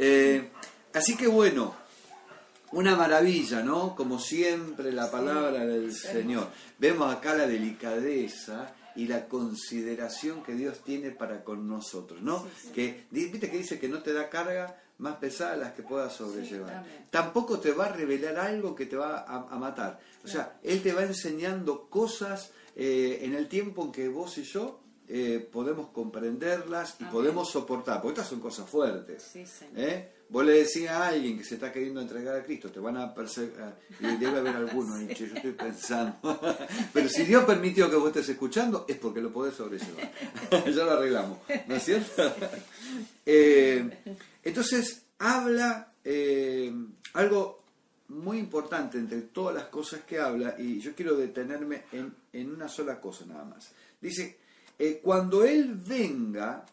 Eh, 0.00 0.50
así 0.94 1.16
que 1.16 1.26
bueno, 1.26 1.74
una 2.70 2.94
maravilla, 2.94 3.62
¿no? 3.62 3.96
Como 3.96 4.20
siempre 4.20 4.92
la 4.92 5.10
palabra 5.10 5.66
del 5.66 5.92
Señor. 5.92 6.48
Vemos 6.78 7.12
acá 7.12 7.34
la 7.34 7.48
delicadeza 7.48 8.74
y 8.94 9.06
la 9.06 9.26
consideración 9.26 10.42
que 10.42 10.54
Dios 10.54 10.80
tiene 10.84 11.10
para 11.10 11.42
con 11.42 11.68
nosotros, 11.68 12.20
¿no? 12.20 12.46
Que 12.74 13.06
viste 13.10 13.50
que 13.50 13.58
dice 13.58 13.78
que 13.78 13.88
no 13.88 14.02
te 14.02 14.12
da 14.12 14.28
carga 14.28 14.76
más 14.98 15.16
pesada 15.16 15.52
de 15.52 15.58
las 15.58 15.72
que 15.72 15.82
puedas 15.82 16.12
sobrellevar. 16.12 16.84
Tampoco 17.10 17.58
te 17.58 17.72
va 17.72 17.86
a 17.86 17.92
revelar 17.92 18.38
algo 18.38 18.74
que 18.74 18.86
te 18.86 18.96
va 18.96 19.18
a, 19.18 19.46
a 19.48 19.58
matar. 19.58 20.00
O 20.24 20.28
sea, 20.28 20.58
Él 20.62 20.82
te 20.82 20.92
va 20.92 21.02
enseñando 21.02 21.88
cosas 21.88 22.50
eh, 22.80 23.20
en 23.22 23.34
el 23.34 23.48
tiempo 23.48 23.84
en 23.84 23.90
que 23.90 24.08
vos 24.08 24.38
y 24.38 24.44
yo 24.44 24.80
eh, 25.10 25.48
podemos 25.50 25.88
comprenderlas 25.88 26.96
y 27.00 27.04
podemos 27.04 27.50
soportar, 27.50 28.02
porque 28.02 28.20
estas 28.20 28.28
son 28.28 28.40
cosas 28.40 28.68
fuertes. 28.68 29.22
Sí, 29.32 29.46
señor. 29.46 29.78
¿eh? 29.78 30.12
Vos 30.28 30.44
le 30.44 30.52
decís 30.52 30.86
a 30.86 31.08
alguien 31.08 31.38
que 31.38 31.44
se 31.44 31.54
está 31.54 31.72
queriendo 31.72 32.02
entregar 32.02 32.36
a 32.36 32.44
Cristo, 32.44 32.70
te 32.70 32.78
van 32.78 32.98
a 32.98 33.14
perseguir, 33.14 33.54
y 34.00 34.16
debe 34.18 34.40
haber 34.40 34.56
alguno 34.56 34.98
che, 35.08 35.26
yo 35.26 35.34
estoy 35.34 35.52
pensando. 35.52 36.38
Pero 36.92 37.08
si 37.08 37.24
Dios 37.24 37.46
permitió 37.46 37.88
que 37.88 37.96
vos 37.96 38.08
estés 38.08 38.28
escuchando, 38.28 38.84
es 38.86 38.98
porque 38.98 39.22
lo 39.22 39.32
podés 39.32 39.54
sobrellevar. 39.54 40.12
ya 40.50 40.84
lo 40.84 40.90
arreglamos, 40.90 41.38
¿no 41.66 41.74
es 41.74 41.82
cierto? 41.82 42.30
Eh, 43.24 43.90
entonces, 44.44 45.04
habla 45.18 45.90
algo 47.14 47.62
muy 48.08 48.38
importante 48.38 48.98
entre 48.98 49.22
todas 49.22 49.54
las 49.54 49.64
cosas 49.68 50.02
que 50.02 50.18
habla, 50.18 50.54
y 50.58 50.80
yo 50.80 50.94
quiero 50.94 51.16
detenerme 51.16 51.84
en, 51.92 52.14
en 52.34 52.50
una 52.50 52.68
sola 52.68 53.00
cosa 53.00 53.24
nada 53.24 53.44
más. 53.44 53.70
Dice, 54.02 54.36
eh, 54.78 55.00
cuando 55.02 55.44
Él 55.44 55.74
venga, 55.74 56.64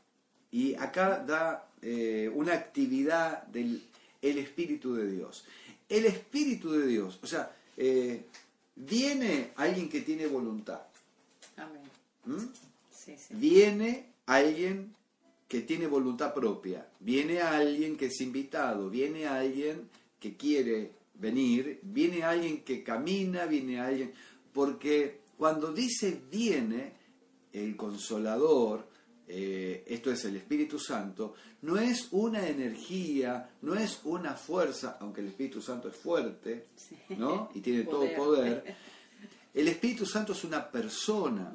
y 0.51 0.75
acá 0.75 1.19
da 1.19 1.69
eh, 1.81 2.31
una 2.33 2.53
actividad 2.53 3.43
del 3.47 3.83
el 4.21 4.37
Espíritu 4.39 4.95
de 4.95 5.11
Dios. 5.11 5.45
El 5.87 6.05
Espíritu 6.05 6.71
de 6.71 6.87
Dios, 6.87 7.19
o 7.21 7.27
sea, 7.27 7.55
eh, 7.77 8.25
viene 8.75 9.51
alguien 9.55 9.87
que 9.87 10.01
tiene 10.01 10.25
voluntad. 10.25 10.81
Amén. 11.57 11.81
¿m? 12.25 12.39
Sí, 12.91 13.15
sí. 13.17 13.35
Viene 13.35 14.07
alguien 14.25 14.95
que 15.47 15.61
tiene 15.61 15.85
voluntad 15.85 16.33
propia, 16.33 16.87
viene 16.99 17.41
alguien 17.41 17.97
que 17.97 18.07
es 18.07 18.19
invitado, 18.21 18.89
viene 18.89 19.27
alguien 19.27 19.89
que 20.19 20.35
quiere 20.35 20.91
venir, 21.13 21.79
viene 21.83 22.23
alguien 22.23 22.63
que 22.63 22.83
camina, 22.83 23.45
viene 23.45 23.79
alguien, 23.79 24.11
porque 24.53 25.19
cuando 25.37 25.71
dice 25.71 26.19
viene 26.31 26.93
el 27.55 27.75
consolador, 27.77 28.87
eh, 29.27 29.83
esto 29.87 30.11
es 30.11 30.25
el 30.25 30.35
Espíritu 30.35 30.77
Santo, 30.77 31.35
no 31.61 31.77
es 31.77 32.09
una 32.11 32.47
energía, 32.47 33.49
no 33.61 33.75
es 33.75 34.01
una 34.03 34.33
fuerza, 34.33 34.97
aunque 34.99 35.21
el 35.21 35.27
Espíritu 35.27 35.61
Santo 35.61 35.87
es 35.89 35.95
fuerte, 35.95 36.67
Sí. 36.75 36.97
¿no? 37.17 37.49
Y 37.55 37.61
tiene 37.61 37.83
todo 37.83 38.05
Poder. 38.15 38.75
El 39.53 39.67
Espíritu 39.69 40.05
Santo 40.05 40.33
es 40.33 40.43
una 40.43 40.69
persona, 40.69 41.53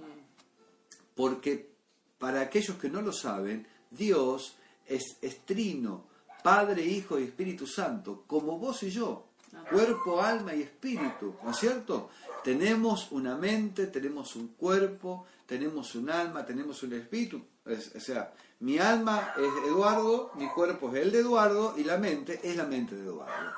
porque 1.15 1.71
para 2.19 2.41
aquellos 2.41 2.79
que 2.79 2.89
no 2.89 3.03
lo 3.03 3.13
saben, 3.13 3.67
Dios 3.91 4.55
es, 4.87 5.19
es 5.21 5.45
trino, 5.45 6.07
Padre, 6.43 6.85
Hijo 6.85 7.19
y 7.21 7.25
Espíritu 7.25 7.67
Santo, 7.67 8.25
como 8.27 8.59
vos 8.59 8.83
y 8.83 8.91
yo. 8.91 9.27
Cuerpo, 9.71 10.21
alma 10.23 10.55
y 10.55 10.63
espíritu, 10.63 11.35
¿no 11.45 11.51
es 11.51 11.57
cierto? 11.57 12.11
Tenemos 12.45 13.13
una 13.13 13.37
mente, 13.37 13.87
tenemos 13.89 14.35
un 14.37 14.49
cuerpo, 14.55 15.27
tenemos 15.47 15.95
un 15.95 16.11
alma, 16.11 16.45
tenemos 16.47 16.83
un 16.83 16.93
espíritu. 16.95 17.43
Es- 17.67 17.93
o 17.95 18.01
sea, 18.01 18.33
mi 18.61 18.79
alma 18.79 19.35
es 19.37 19.69
Eduardo, 19.69 20.31
mi 20.37 20.49
cuerpo 20.49 20.91
es 20.95 21.03
el 21.03 21.13
de 21.13 21.19
Eduardo 21.21 21.75
y 21.77 21.85
la 21.85 21.99
mente 21.99 22.41
es 22.43 22.57
la 22.57 22.65
mente 22.65 22.95
de 22.95 23.03
Eduardo. 23.05 23.53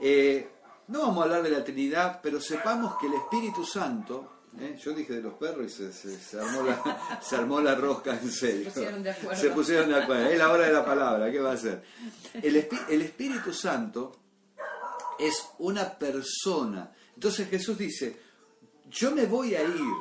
Eh, 0.00 0.48
no 0.88 1.00
vamos 1.00 1.18
a 1.20 1.22
hablar 1.24 1.42
de 1.42 1.50
la 1.50 1.64
Trinidad, 1.64 2.20
pero 2.22 2.40
sepamos 2.40 2.96
que 2.98 3.06
el 3.06 3.14
Espíritu 3.14 3.64
Santo, 3.64 4.42
¿eh? 4.60 4.78
yo 4.82 4.92
dije 4.92 5.14
de 5.14 5.22
los 5.22 5.34
perros 5.34 5.66
y 5.66 5.70
se, 5.70 5.92
se- 5.92 6.18
se 6.18 6.38
armó, 6.38 6.62
la, 6.62 7.20
se 7.22 7.36
armó 7.36 7.60
la 7.60 7.74
rosca 7.74 8.12
en 8.20 8.30
serio. 8.30 8.64
Se 8.70 8.70
pusieron 8.72 9.02
de 9.02 9.10
acuerdo. 9.10 9.40
Se 9.40 9.50
pusieron 9.50 9.88
de 9.88 10.02
acuerdo. 10.02 10.26
Es 10.26 10.38
la 10.38 10.50
hora 10.52 10.66
de 10.66 10.72
la 10.72 10.84
palabra, 10.84 11.30
¿qué 11.32 11.40
va 11.40 11.50
a 11.50 11.54
hacer? 11.54 11.82
El 12.34 13.00
Espíritu 13.02 13.52
Santo 13.52 14.16
es 15.18 15.48
una 15.58 15.98
persona. 15.98 16.92
Entonces 17.14 17.48
Jesús 17.48 17.78
dice, 17.78 18.16
yo 18.90 19.10
me 19.10 19.26
voy 19.26 19.54
a 19.54 19.62
ir, 19.62 19.92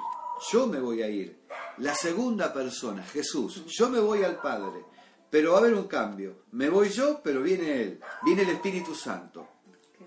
yo 0.51 0.67
me 0.67 0.79
voy 0.79 1.01
a 1.01 1.09
ir. 1.09 1.43
La 1.77 1.95
segunda 1.95 2.53
persona, 2.53 3.03
Jesús, 3.03 3.63
yo 3.67 3.89
me 3.89 3.99
voy 3.99 4.23
al 4.23 4.39
Padre, 4.39 4.85
pero 5.29 5.51
va 5.51 5.57
a 5.57 5.61
haber 5.61 5.73
un 5.73 5.87
cambio. 5.87 6.43
Me 6.51 6.69
voy 6.69 6.89
yo, 6.89 7.21
pero 7.23 7.41
viene 7.41 7.81
Él, 7.81 7.99
viene 8.23 8.43
el 8.43 8.49
Espíritu 8.49 8.93
Santo. 8.93 9.47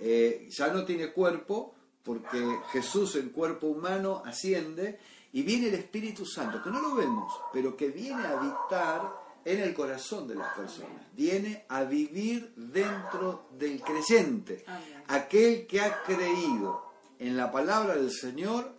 Eh, 0.00 0.48
ya 0.50 0.68
no 0.68 0.84
tiene 0.84 1.12
cuerpo, 1.12 1.74
porque 2.02 2.60
Jesús 2.70 3.16
en 3.16 3.30
cuerpo 3.30 3.66
humano 3.66 4.22
asciende, 4.24 5.00
y 5.32 5.42
viene 5.42 5.68
el 5.68 5.74
Espíritu 5.74 6.24
Santo, 6.24 6.62
que 6.62 6.70
no 6.70 6.80
lo 6.80 6.94
vemos, 6.94 7.32
pero 7.52 7.76
que 7.76 7.88
viene 7.88 8.24
a 8.24 8.38
habitar 8.38 9.25
en 9.46 9.60
el 9.60 9.74
corazón 9.74 10.26
de 10.26 10.34
las 10.34 10.54
personas, 10.56 11.06
viene 11.12 11.66
a 11.68 11.84
vivir 11.84 12.52
dentro 12.56 13.48
del 13.56 13.80
creyente, 13.80 14.64
aquel 15.06 15.68
que 15.68 15.80
ha 15.80 16.02
creído 16.02 16.90
en 17.20 17.36
la 17.36 17.52
palabra 17.52 17.94
del 17.94 18.10
Señor, 18.10 18.74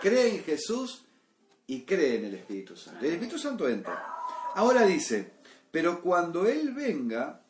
cree 0.00 0.36
en 0.36 0.44
Jesús 0.44 1.04
y 1.66 1.82
cree 1.82 2.16
en 2.16 2.24
el 2.24 2.34
Espíritu 2.36 2.74
Santo. 2.74 3.04
El 3.04 3.12
Espíritu 3.12 3.38
Santo 3.38 3.68
entra. 3.68 4.02
Ahora 4.54 4.86
dice, 4.86 5.34
pero 5.70 6.00
cuando 6.00 6.46
Él 6.46 6.72
venga, 6.72 7.42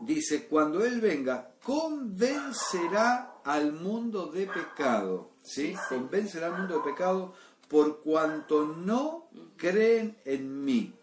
dice, 0.00 0.46
cuando 0.46 0.86
Él 0.86 1.02
venga, 1.02 1.50
convencerá 1.62 3.40
al 3.44 3.74
mundo 3.74 4.28
de 4.28 4.46
pecado. 4.46 5.32
sí. 5.42 5.74
Convencerá 5.90 6.46
al 6.46 6.56
mundo 6.60 6.78
de 6.78 6.90
pecado 6.92 7.34
por 7.74 8.02
cuanto 8.02 8.64
no 8.64 9.30
creen 9.56 10.16
en 10.24 10.64
mí. 10.64 10.94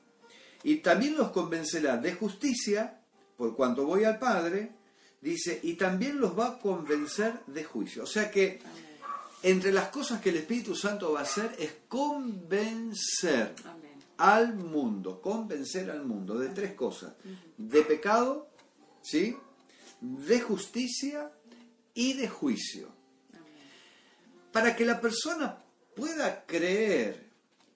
Y 0.64 0.78
también 0.78 1.18
los 1.18 1.32
convencerá 1.32 1.98
de 1.98 2.14
justicia, 2.14 3.02
por 3.36 3.58
cuanto 3.58 3.86
voy 3.86 4.06
al 4.06 4.18
Padre, 4.18 4.72
dice, 5.20 5.60
y 5.64 5.74
también 5.74 6.22
los 6.22 6.40
va 6.40 6.48
a 6.48 6.60
convencer 6.60 7.42
de 7.46 7.66
juicio. 7.66 8.04
O 8.04 8.08
sea 8.08 8.32
que 8.32 8.62
Amén. 8.64 8.86
entre 9.44 9.74
las 9.74 9.90
cosas 9.90 10.22
que 10.22 10.30
el 10.30 10.38
Espíritu 10.38 10.74
Santo 10.74 11.12
va 11.12 11.20
a 11.20 11.24
hacer 11.24 11.54
es 11.60 11.74
convencer 11.90 13.54
Amén. 13.66 13.92
al 14.16 14.56
mundo, 14.56 15.20
convencer 15.20 15.92
al 15.92 16.06
mundo 16.06 16.40
de 16.40 16.48
tres 16.52 16.74
cosas, 16.74 17.12
de 17.58 17.82
pecado, 17.82 18.48
¿sí? 19.02 19.36
de 20.00 20.40
justicia 20.40 21.34
y 21.94 22.14
de 22.14 22.30
juicio. 22.30 22.88
Para 24.54 24.74
que 24.74 24.86
la 24.86 25.02
persona 25.02 25.61
pueda 25.96 26.46
creer 26.46 27.32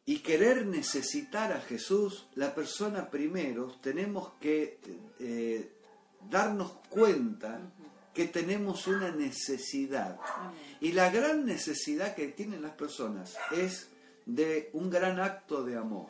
y 0.06 0.20
querer 0.20 0.66
necesitar 0.66 1.52
a 1.52 1.62
Jesús, 1.62 2.28
la 2.36 2.54
persona 2.54 3.10
primero 3.10 3.76
tenemos 3.82 4.34
que 4.40 4.80
eh, 5.20 5.72
darnos 6.30 6.74
cuenta 6.90 7.60
que 8.14 8.28
tenemos 8.28 8.88
una 8.88 9.12
necesidad. 9.12 10.18
Y 10.80 10.94
la 10.94 11.10
gran 11.10 11.46
necesidad 11.46 12.16
que 12.16 12.28
tienen 12.30 12.62
las 12.62 12.74
personas 12.74 13.36
es 13.52 13.90
de 14.26 14.70
un 14.74 14.90
gran 14.90 15.20
acto 15.20 15.64
de 15.64 15.76
amor. 15.76 16.10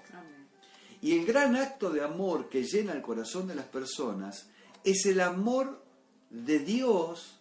Y 1.01 1.17
el 1.17 1.25
gran 1.25 1.55
acto 1.55 1.89
de 1.89 2.03
amor 2.03 2.49
que 2.49 2.63
llena 2.63 2.93
el 2.93 3.01
corazón 3.01 3.47
de 3.47 3.55
las 3.55 3.65
personas 3.65 4.47
es 4.83 5.05
el 5.05 5.21
amor 5.21 5.83
de 6.29 6.59
Dios 6.59 7.39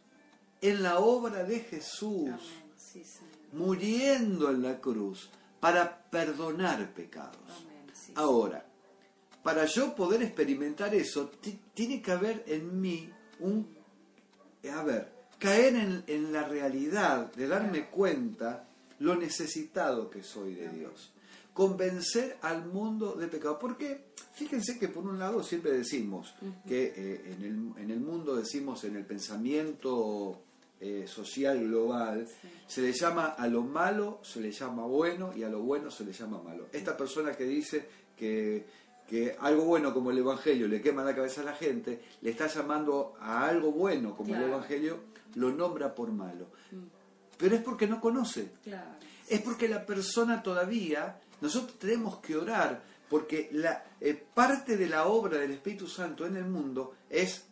en 0.60 0.82
la 0.82 0.98
obra 0.98 1.44
de 1.44 1.60
Jesús. 1.60 2.30
Sí. 2.76 3.02
Muriendo 3.54 4.50
en 4.50 4.62
la 4.62 4.80
cruz 4.80 5.30
para 5.60 6.02
perdonar 6.10 6.92
pecados. 6.92 7.36
Amén. 7.48 7.86
Sí, 7.94 8.12
Ahora, 8.16 8.66
para 9.42 9.64
yo 9.66 9.94
poder 9.94 10.22
experimentar 10.22 10.94
eso, 10.94 11.28
ti- 11.40 11.58
tiene 11.74 12.00
que 12.02 12.12
haber 12.12 12.44
en 12.46 12.80
mí 12.80 13.08
un, 13.40 13.66
a 14.72 14.82
ver, 14.82 15.12
caer 15.38 15.74
en, 15.76 16.04
en 16.06 16.32
la 16.32 16.44
realidad 16.48 17.32
de 17.34 17.46
darme 17.48 17.86
cuenta 17.86 18.66
lo 19.00 19.16
necesitado 19.16 20.08
que 20.10 20.22
soy 20.22 20.54
de 20.54 20.68
Dios. 20.68 21.10
Convencer 21.52 22.36
al 22.42 22.66
mundo 22.66 23.14
de 23.14 23.28
pecado. 23.28 23.58
Porque 23.58 24.06
fíjense 24.34 24.78
que 24.78 24.88
por 24.88 25.04
un 25.04 25.18
lado 25.18 25.42
siempre 25.42 25.72
decimos 25.72 26.34
que 26.66 26.92
eh, 26.96 27.32
en, 27.36 27.42
el, 27.44 27.82
en 27.84 27.90
el 27.90 28.00
mundo 28.00 28.34
decimos 28.36 28.82
en 28.84 28.96
el 28.96 29.04
pensamiento 29.06 30.42
eh, 30.86 31.06
social 31.06 31.58
global, 31.66 32.28
se 32.66 32.82
le 32.82 32.92
llama 32.92 33.36
a 33.38 33.46
lo 33.48 33.62
malo, 33.62 34.20
se 34.22 34.38
le 34.38 34.52
llama 34.52 34.84
bueno 34.84 35.32
y 35.34 35.42
a 35.42 35.48
lo 35.48 35.60
bueno 35.60 35.90
se 35.90 36.04
le 36.04 36.12
llama 36.12 36.42
malo. 36.42 36.66
Esta 36.72 36.94
persona 36.94 37.32
que 37.32 37.44
dice 37.44 37.88
que, 38.14 38.66
que 39.08 39.34
algo 39.40 39.64
bueno 39.64 39.94
como 39.94 40.10
el 40.10 40.18
Evangelio 40.18 40.68
le 40.68 40.82
quema 40.82 41.02
la 41.02 41.14
cabeza 41.14 41.40
a 41.40 41.44
la 41.44 41.54
gente, 41.54 42.02
le 42.20 42.28
está 42.28 42.48
llamando 42.48 43.14
a 43.18 43.46
algo 43.48 43.72
bueno 43.72 44.14
como 44.14 44.34
el. 44.34 44.42
Evangelio, 44.42 45.04
lo 45.36 45.52
nombra 45.52 45.94
por 45.94 46.12
malo. 46.12 46.48
Pero 47.38 47.56
es 47.56 47.62
porque 47.62 47.86
no 47.86 47.98
conoce. 47.98 48.52
Claro. 48.62 48.90
Es 49.26 49.40
porque 49.40 49.68
la 49.68 49.86
persona 49.86 50.42
todavía, 50.42 51.18
nosotros 51.40 51.78
tenemos 51.78 52.18
que 52.18 52.36
orar, 52.36 52.82
porque 53.08 53.48
la 53.52 53.84
eh, 54.02 54.22
parte 54.34 54.76
de 54.76 54.90
la 54.90 55.06
obra 55.06 55.38
del 55.38 55.52
Espíritu 55.52 55.86
Santo 55.86 56.26
en 56.26 56.36
el 56.36 56.44
mundo 56.44 56.96
es, 57.08 57.46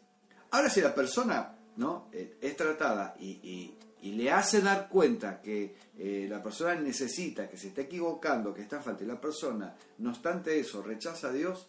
ahora 0.51 0.69
si 0.69 0.83
la 0.83 0.95
persona 0.95 1.52
no 1.77 2.09
Eh, 2.13 2.37
es 2.41 2.57
tratada 2.57 3.15
y, 3.19 3.31
y- 3.43 3.75
y 4.03 4.13
le 4.13 4.33
hace 4.33 4.61
dar 4.61 4.89
cuenta 4.89 5.41
que 5.41 5.77
eh, 5.97 6.27
la 6.29 6.43
persona 6.43 6.75
necesita, 6.75 7.49
que 7.49 7.57
se 7.57 7.69
está 7.69 7.83
equivocando, 7.83 8.53
que 8.53 8.63
está 8.63 8.79
en 8.79 8.83
falta, 8.83 9.05
y 9.05 9.07
la 9.07 9.21
persona, 9.21 9.77
no 9.99 10.11
obstante 10.11 10.59
eso, 10.59 10.83
rechaza 10.83 11.29
a 11.29 11.33
Dios, 11.33 11.69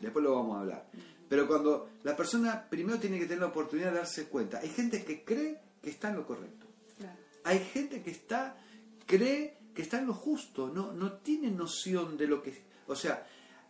después 0.00 0.22
lo 0.24 0.34
vamos 0.34 0.56
a 0.56 0.60
hablar. 0.60 0.86
Pero 1.28 1.46
cuando 1.46 1.90
la 2.02 2.16
persona 2.16 2.68
primero 2.68 2.98
tiene 2.98 3.18
que 3.20 3.26
tener 3.26 3.40
la 3.40 3.46
oportunidad 3.46 3.92
de 3.92 3.98
darse 3.98 4.26
cuenta, 4.26 4.58
hay 4.58 4.68
gente 4.68 5.04
que 5.04 5.24
cree 5.24 5.60
que 5.80 5.90
está 5.90 6.08
en 6.10 6.16
lo 6.16 6.26
correcto. 6.26 6.66
Claro. 6.98 7.16
Hay 7.44 7.60
gente 7.60 8.02
que 8.02 8.10
está 8.10 8.56
cree 9.06 9.58
que 9.74 9.82
está 9.82 9.98
en 10.00 10.06
lo 10.08 10.14
justo, 10.14 10.68
no, 10.74 10.92
no 10.92 11.12
tiene 11.14 11.50
noción 11.50 12.16
de 12.18 12.26
lo 12.26 12.42
que... 12.42 12.62
O 12.88 12.94
sea, 12.96 13.26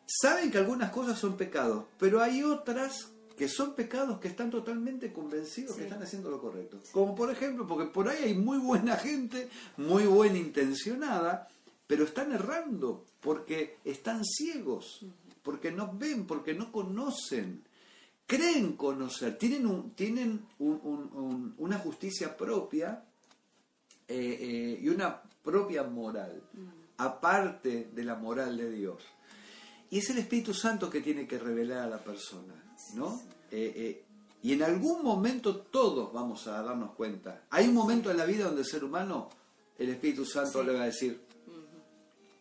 saben 0.06 0.50
que 0.50 0.58
algunas 0.58 0.90
cosas 0.90 1.18
son 1.18 1.36
pecados, 1.36 1.84
pero 1.98 2.20
hay 2.20 2.42
otras 2.42 3.12
que 3.36 3.48
son 3.48 3.74
pecados 3.74 4.18
que 4.20 4.28
están 4.28 4.50
totalmente 4.50 5.12
convencidos 5.12 5.76
que 5.76 5.84
están 5.84 6.02
haciendo 6.02 6.30
lo 6.30 6.40
correcto. 6.40 6.78
Como 6.92 7.14
por 7.14 7.30
ejemplo, 7.30 7.66
porque 7.66 7.86
por 7.86 8.08
ahí 8.08 8.24
hay 8.24 8.34
muy 8.34 8.58
buena 8.58 8.96
gente, 8.96 9.48
muy 9.76 10.04
buena 10.04 10.38
intencionada, 10.38 11.48
pero 11.86 12.04
están 12.04 12.32
errando 12.32 13.04
porque 13.20 13.78
están 13.84 14.24
ciegos, 14.24 15.04
porque 15.42 15.70
no 15.72 15.92
ven, 15.94 16.26
porque 16.26 16.54
no 16.54 16.70
conocen. 16.72 17.62
Creen 18.26 18.76
conocer, 18.76 19.36
tienen, 19.36 19.66
un, 19.66 19.90
tienen 19.90 20.46
un- 20.58 21.54
una 21.58 21.78
justicia 21.78 22.36
propia 22.36 23.04
eh, 24.08 24.38
eh, 24.40 24.78
y 24.82 24.88
una 24.88 25.20
propia 25.42 25.82
moral, 25.82 26.42
aparte 26.98 27.90
de 27.92 28.04
la 28.04 28.14
moral 28.14 28.56
de 28.56 28.70
Dios. 28.70 29.02
Y 29.90 29.98
es 29.98 30.08
el 30.10 30.18
Espíritu 30.18 30.54
Santo 30.54 30.88
que 30.88 31.00
tiene 31.02 31.26
que 31.26 31.38
revelar 31.38 31.78
a 31.80 31.86
la 31.88 31.98
persona, 31.98 32.54
¿no? 32.94 33.20
Eh, 33.50 33.72
eh, 33.76 34.04
y 34.42 34.52
en 34.52 34.62
algún 34.62 35.02
momento 35.02 35.56
todos 35.56 36.12
vamos 36.12 36.46
a 36.46 36.62
darnos 36.62 36.92
cuenta. 36.94 37.44
Hay 37.50 37.68
un 37.68 37.74
momento 37.74 38.10
en 38.10 38.16
la 38.16 38.24
vida 38.24 38.46
donde 38.46 38.62
el 38.62 38.66
ser 38.66 38.82
humano, 38.84 39.30
el 39.78 39.88
Espíritu 39.90 40.24
Santo 40.24 40.60
Sí. 40.60 40.66
le 40.66 40.72
va 40.74 40.82
a 40.82 40.86
decir, 40.86 41.20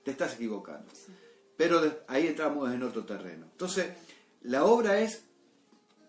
te 0.04 0.12
estás 0.12 0.34
equivocando. 0.36 0.92
Pero 1.56 1.82
ahí 2.08 2.28
entramos 2.28 2.74
en 2.74 2.82
otro 2.82 3.06
terreno. 3.06 3.46
Entonces, 3.52 3.92
la 4.44 4.66
obra 4.66 5.00
es 5.00 5.24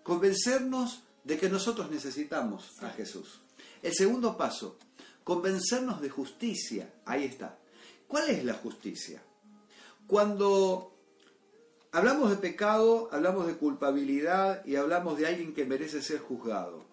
convencernos 0.03 1.03
de 1.25 1.39
que 1.39 1.49
nosotros 1.49 1.91
necesitamos 1.91 2.71
a 2.83 2.89
Jesús. 2.91 3.41
El 3.83 3.93
segundo 3.95 4.37
paso, 4.37 4.79
convencernos 5.25 6.01
de 6.01 6.09
justicia. 6.11 6.93
Ahí 7.05 7.25
está. 7.25 7.59
¿Cuál 8.09 8.31
es 8.31 8.45
la 8.45 8.55
justicia? 8.55 9.23
Cuando 10.07 10.92
hablamos 11.93 12.31
de 12.31 12.37
pecado, 12.37 13.09
hablamos 13.13 13.47
de 13.47 13.57
culpabilidad 13.57 14.65
y 14.65 14.77
hablamos 14.77 15.19
de 15.19 15.27
alguien 15.27 15.55
que 15.55 15.65
merece 15.65 16.03
ser 16.03 16.19
juzgado. 16.19 16.85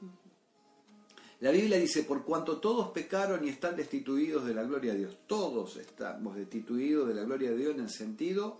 La 1.39 1.51
Biblia 1.51 1.77
dice, 1.77 2.03
por 2.03 2.25
cuanto 2.25 2.57
todos 2.57 2.89
pecaron 2.89 3.45
y 3.45 3.49
están 3.49 3.77
destituidos 3.77 4.45
de 4.45 4.53
la 4.53 4.63
gloria 4.63 4.91
de 4.91 4.99
Dios. 4.99 5.17
Todos 5.25 5.77
estamos 5.77 6.35
destituidos 6.35 7.07
de 7.07 7.13
la 7.13 7.23
gloria 7.23 7.51
de 7.51 7.57
Dios 7.57 7.75
en 7.75 7.81
el 7.81 7.89
sentido 7.89 8.59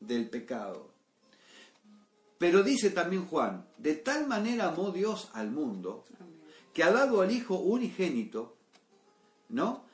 del 0.00 0.28
pecado. 0.28 0.90
Pero 2.36 2.64
dice 2.64 2.90
también 2.90 3.26
Juan, 3.26 3.64
de 3.78 3.94
tal 3.94 4.26
manera 4.26 4.68
amó 4.68 4.90
Dios 4.90 5.30
al 5.34 5.52
mundo, 5.52 6.04
que 6.74 6.82
ha 6.82 6.90
dado 6.90 7.22
al 7.22 7.30
Hijo 7.30 7.54
unigénito, 7.58 8.56
¿no? 9.48 9.84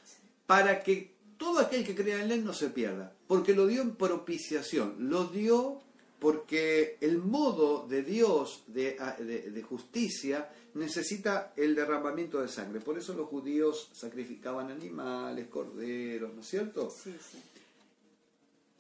Para 0.47 0.83
que 0.83 1.15
todo 1.37 1.61
aquel 1.61 1.85
que 1.85 1.95
crea 1.95 2.25
en 2.25 2.33
Él 2.33 2.45
no 2.45 2.55
se 2.55 2.71
pierda, 2.71 3.13
porque 3.27 3.55
lo 3.55 3.67
dio 3.67 3.83
en 3.83 3.95
propiciación, 3.95 4.97
lo 5.11 5.27
dio 5.27 5.82
porque 6.23 6.99
el 7.01 7.19
modo 7.19 7.85
de 7.89 8.05
Dios 8.05 8.63
de, 8.69 8.97
de- 9.19 9.51
de 9.51 9.63
justicia 9.63 10.49
necesita 10.75 11.53
el 11.57 11.75
derramamiento 11.75 12.41
de 12.41 12.47
sangre. 12.47 12.79
Por 12.81 12.97
eso 12.97 13.13
los 13.13 13.29
judíos 13.29 13.91
sacrificaban 13.93 14.71
animales, 14.71 15.49
corderos, 15.49 16.33
¿no 16.33 16.41
es 16.43 16.47
cierto? 16.47 16.91
Sí, 16.91 17.13
sí. 17.31 17.39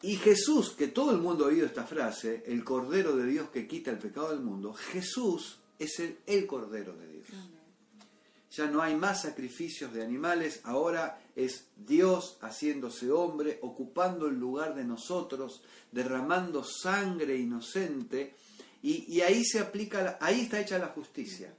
Y 0.02 0.16
Jesús, 0.16 0.70
que 0.70 0.86
todo 0.88 1.10
el 1.10 1.18
mundo 1.18 1.44
ha 1.44 1.48
oído 1.48 1.66
esta 1.66 1.84
frase, 1.84 2.44
el 2.46 2.62
Cordero 2.64 3.16
de 3.16 3.26
Dios 3.26 3.50
que 3.50 3.66
quita 3.66 3.90
el 3.90 3.98
pecado 3.98 4.30
del 4.30 4.40
mundo, 4.40 4.72
Jesús 4.72 5.58
es 5.80 5.98
el, 5.98 6.18
el 6.26 6.46
Cordero 6.46 6.96
de 6.96 7.08
Dios. 7.08 7.26
Amén. 7.32 7.50
Ya 8.52 8.66
no 8.68 8.82
hay 8.82 8.94
más 8.94 9.22
sacrificios 9.22 9.92
de 9.92 10.02
animales, 10.02 10.60
ahora 10.64 11.20
es 11.36 11.66
Dios 11.76 12.38
haciéndose 12.40 13.10
hombre, 13.10 13.58
ocupando 13.62 14.26
el 14.26 14.34
lugar 14.38 14.74
de 14.74 14.84
nosotros, 14.84 15.62
derramando 15.90 16.62
sangre 16.64 17.36
inocente, 17.38 18.34
y, 18.82 19.20
ahí 19.20 19.44
se 19.44 19.60
aplica, 19.60 20.02
la- 20.02 20.18
ahí 20.20 20.40
está 20.42 20.60
hecha 20.60 20.78
la 20.78 20.88
justicia. 20.88 21.54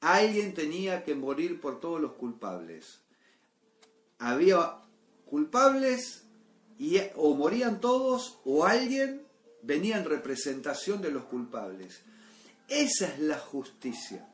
Alguien 0.00 0.54
tenía 0.54 1.04
que 1.04 1.14
morir 1.14 1.60
por 1.60 1.78
todos 1.80 2.00
los 2.00 2.12
culpables. 2.14 3.00
Había 4.18 4.78
culpables 5.26 6.24
y 6.78 6.98
o 7.16 7.34
morían 7.34 7.80
todos 7.80 8.38
o 8.44 8.64
alguien 8.64 9.22
venía 9.62 9.98
en 9.98 10.04
representación 10.04 11.02
de 11.02 11.10
los 11.10 11.24
culpables. 11.24 12.00
Esa 12.68 13.08
es 13.08 13.18
la 13.20 13.38
justicia. 13.38 14.26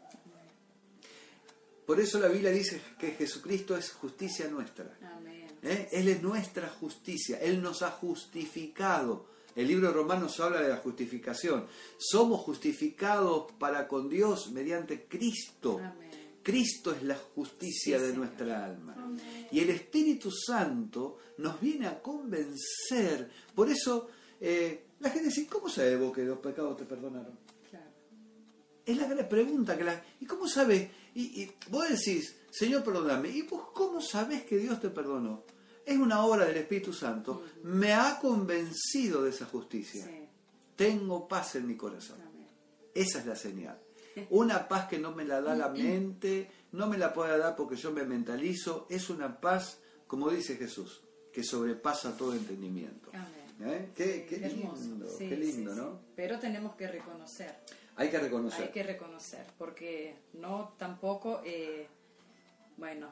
Por 1.91 1.99
eso 1.99 2.21
la 2.21 2.29
Biblia 2.29 2.53
dice 2.53 2.81
que 3.01 3.11
Jesucristo 3.11 3.77
es 3.77 3.91
justicia 3.91 4.47
nuestra. 4.47 4.97
Amén. 5.17 5.49
¿eh? 5.61 5.89
Él 5.91 6.07
es 6.09 6.23
nuestra 6.23 6.69
justicia. 6.69 7.41
Él 7.41 7.61
nos 7.61 7.83
ha 7.83 7.91
justificado. 7.91 9.27
El 9.57 9.67
libro 9.67 9.89
de 9.89 9.95
Romanos 9.95 10.39
habla 10.39 10.63
de 10.63 10.69
la 10.69 10.77
justificación. 10.77 11.67
Somos 11.99 12.43
justificados 12.43 13.51
para 13.59 13.89
con 13.89 14.09
Dios 14.09 14.53
mediante 14.53 15.07
Cristo. 15.09 15.81
Amén. 15.83 16.11
Cristo 16.45 16.93
es 16.93 17.03
la 17.03 17.17
justicia 17.17 17.97
Sí, 17.97 18.03
de 18.05 18.11
Señor. 18.11 18.19
nuestra 18.19 18.65
alma. 18.67 18.95
Amén. 18.97 19.49
Y 19.51 19.59
el 19.59 19.71
Espíritu 19.71 20.31
Santo 20.31 21.19
nos 21.39 21.61
viene 21.61 21.89
a 21.89 22.01
convencer. 22.01 23.29
Por 23.53 23.69
eso 23.69 24.09
eh, 24.41 24.85
la 25.01 25.11
gente 25.11 25.31
dice, 25.31 25.49
¿cómo 25.49 25.69
sabes 25.69 25.99
vos 25.99 26.15
que 26.15 26.23
los 26.23 26.39
pecados 26.39 26.77
te 26.77 26.85
perdonaron? 26.85 27.50
Es 28.91 28.97
la 28.97 29.07
gran 29.07 29.29
pregunta. 29.29 29.77
Que 29.77 29.85
la, 29.85 30.03
¿Y 30.21 30.27
cómo 30.27 30.49
sabes? 30.49 30.89
Y, 31.15 31.43
y 31.43 31.53
vos 31.69 31.89
decís, 31.89 32.37
Señor, 32.51 32.83
perdóname. 32.83 33.29
¿Y 33.29 33.43
vos 33.43 33.69
cómo 33.73 34.01
sabés 34.01 34.45
que 34.45 34.59
Dios 34.59 34.81
te 34.81 34.91
perdonó? 34.91 35.45
Es 35.85 35.99
una 35.99 36.25
obra 36.25 36.45
del 36.45 36.57
Espíritu 36.57 36.93
Santo. 36.93 37.45
Me 37.63 37.93
ha 37.93 38.19
convencido 38.21 39.23
de 39.23 39.31
esa 39.31 39.47
justicia. 39.47 40.05
Sí. 40.05 40.29
Tengo 40.77 41.29
paz 41.29 41.57
en 41.57 41.67
mi 41.67 41.77
corazón. 41.77 42.21
Amén. 42.21 42.49
Esa 42.95 43.21
es 43.21 43.27
la 43.27 43.37
señal. 43.37 43.79
Una 44.31 44.69
paz 44.69 44.89
que 44.89 44.99
no 44.99 45.13
me 45.15 45.25
la 45.25 45.41
da 45.41 45.55
la 45.55 45.69
mente, 45.71 46.51
no 46.73 46.87
me 46.87 46.99
la 46.99 47.13
puede 47.13 47.39
dar 47.39 47.57
porque 47.57 47.77
yo 47.77 47.93
me 47.93 48.05
mentalizo. 48.05 48.87
Es 48.91 49.11
una 49.11 49.41
paz, 49.41 49.79
como 50.07 50.31
dice 50.31 50.57
Jesús, 50.57 51.03
que 51.33 51.45
sobrepasa 51.45 52.17
todo 52.17 52.35
entendimiento. 52.35 53.11
Amén. 53.13 53.41
¿Eh? 53.63 53.91
Qué, 53.95 54.39
lindo, 54.39 55.07
Sí, 55.19 55.29
qué 55.29 55.37
lindo. 55.37 55.75
¿no? 55.75 56.01
Pero 56.17 56.39
tenemos 56.39 56.75
que 56.77 56.89
reconocer. 56.89 57.57
Hay 57.97 58.09
que 58.11 58.19
reconocer. 58.19 58.63
Hay 58.67 58.73
que 58.73 58.83
reconocer, 58.83 59.45
porque 59.59 60.17
no 60.35 60.75
tampoco, 60.79 61.43
eh, 61.45 61.87
bueno, 62.77 63.09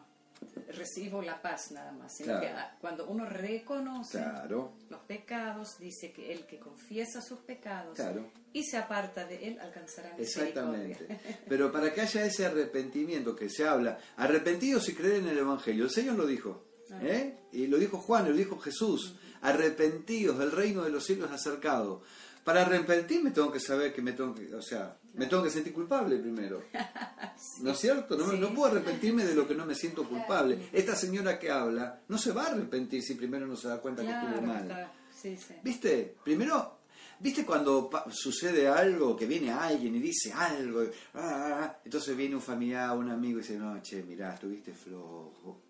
recibo 0.68 1.20
la 1.20 1.42
paz 1.42 1.72
nada 1.72 1.90
más, 1.92 2.14
sino 2.16 2.38
Claro. 2.38 2.40
que 2.40 2.48
ah, 2.48 2.76
cuando 2.80 3.06
uno 3.08 3.26
reconoce 3.26 4.18
Claro, 4.18 4.72
los 4.88 5.00
pecados, 5.00 5.78
dice 5.78 6.12
que 6.12 6.32
el 6.32 6.46
que 6.46 6.58
confiesa 6.58 7.20
sus 7.20 7.40
pecados 7.40 7.96
claro. 7.96 8.24
y 8.52 8.62
se 8.64 8.76
aparta 8.76 9.24
de 9.26 9.48
él 9.48 9.58
alcanzará 9.60 10.14
misericordia. 10.16 10.86
Exactamente. 10.86 11.38
Pero 11.48 11.72
para 11.72 11.92
que 11.92 12.02
haya 12.02 12.24
ese 12.24 12.46
arrepentimiento 12.46 13.34
que 13.34 13.50
se 13.50 13.66
habla, 13.66 13.98
arrepentidos 14.16 14.88
y 14.88 14.94
creer 14.94 15.16
en 15.16 15.28
el 15.28 15.38
Evangelio, 15.38 15.84
el 15.84 15.90
Señor 15.90 16.14
lo 16.14 16.26
dijo. 16.26 16.64
¿eh? 17.02 17.40
Y 17.52 17.66
lo 17.66 17.76
dijo 17.78 17.98
Juan, 17.98 18.26
lo 18.30 18.32
dijo 18.36 18.58
Jesús. 18.58 19.16
Arrepentidos, 19.42 20.40
el 20.40 20.52
reino 20.52 20.82
de 20.82 20.90
los 20.90 21.04
cielos 21.04 21.30
acercado. 21.30 22.02
Para 22.48 22.62
arrepentirme 22.62 23.30
tengo 23.30 23.52
que 23.52 23.60
saber 23.60 23.92
que 23.92 24.00
me 24.00 24.12
tengo 24.12 24.34
que, 24.34 24.54
o 24.54 24.62
sea, 24.62 24.96
me 25.12 25.26
tengo 25.26 25.42
que 25.42 25.50
sentir 25.50 25.74
culpable 25.74 26.16
primero. 26.16 26.62
¿No 27.60 27.72
es 27.72 27.78
cierto? 27.78 28.16
No, 28.16 28.30
Sí. 28.30 28.38
no 28.38 28.54
puedo 28.54 28.72
arrepentirme 28.72 29.22
de 29.26 29.34
lo 29.34 29.46
que 29.46 29.54
no 29.54 29.66
me 29.66 29.74
siento 29.74 30.08
culpable. 30.08 30.70
Esta 30.72 30.96
señora 30.96 31.38
que 31.38 31.50
habla 31.50 32.00
no 32.08 32.16
se 32.16 32.32
va 32.32 32.44
a 32.44 32.52
arrepentir 32.52 33.02
si 33.02 33.16
primero 33.16 33.46
no 33.46 33.54
se 33.54 33.68
da 33.68 33.82
cuenta 33.82 34.02
que 34.02 34.10
estuvo 34.12 34.40
mal. 34.46 34.90
sí. 35.14 35.36
¿Viste? 35.62 36.16
Primero, 36.24 36.78
¿viste 37.20 37.44
cuando 37.44 37.90
sucede 38.10 38.66
algo, 38.66 39.14
que 39.14 39.26
viene 39.26 39.50
alguien 39.52 39.96
y 39.96 39.98
dice 39.98 40.32
algo? 40.32 40.84
y- 40.84 40.86
ah, 40.86 41.20
ah, 41.20 41.58
ah, 41.64 41.80
entonces 41.84 42.16
viene 42.16 42.34
un 42.34 42.40
familiar, 42.40 42.96
un 42.96 43.10
amigo 43.10 43.40
y 43.40 43.42
dice, 43.42 43.58
no, 43.58 43.78
che, 43.82 44.02
mirá, 44.04 44.32
estuviste 44.32 44.72
flojo. 44.72 45.60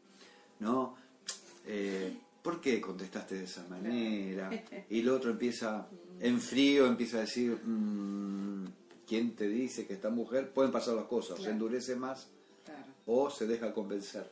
¿No? 0.61 0.95
Eh, 1.67 2.17
¿Por 2.49 2.63
qué 2.63 2.81
contestaste 2.81 3.35
de 3.35 3.45
esa 3.45 3.67
manera? 3.69 4.49
Y 4.89 5.01
el 5.01 5.11
otro 5.11 5.31
empieza, 5.31 5.87
en 6.19 6.41
frío, 6.41 6.87
empieza 6.87 7.19
a 7.19 7.21
decir, 7.21 7.59
"Mm, 7.63 8.65
¿quién 9.07 9.37
te 9.37 9.47
dice 9.47 9.87
que 9.87 9.93
esta 9.93 10.09
mujer? 10.09 10.49
Pueden 10.51 10.73
pasar 10.73 10.95
las 10.95 11.05
cosas, 11.05 11.39
se 11.43 11.51
endurece 11.51 11.95
más 11.95 12.29
Claro. 12.65 12.85
o 13.05 13.29
se 13.31 13.47
deja 13.47 13.75
convencer, 13.75 14.29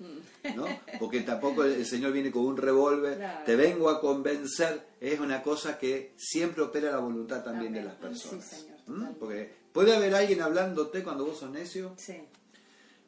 ¿no? 0.56 0.64
Porque 0.98 1.20
tampoco 1.20 1.64
el 1.64 1.84
Señor 1.84 2.12
viene 2.12 2.30
con 2.30 2.46
un 2.46 2.56
revólver, 2.56 3.18
Claro. 3.18 3.44
te 3.44 3.54
vengo 3.54 3.90
a 3.90 4.00
convencer, 4.00 4.86
es 4.98 5.20
una 5.20 5.42
cosa 5.42 5.76
que 5.78 6.14
siempre 6.16 6.62
opera 6.62 6.92
la 6.92 6.98
voluntad 7.00 7.44
también 7.44 7.74
de 7.74 7.82
las 7.82 7.96
personas. 7.96 8.46
Sí, 8.48 8.56
Señor, 8.56 8.78
¿Mm? 8.78 8.84
totalmente. 8.86 9.20
Porque 9.20 9.52
puede 9.72 9.94
haber 9.94 10.14
alguien 10.14 10.40
hablándote 10.40 11.02
cuando 11.02 11.26
vos 11.26 11.36
sos 11.38 11.50
necio, 11.50 11.92
Sí, 11.98 12.16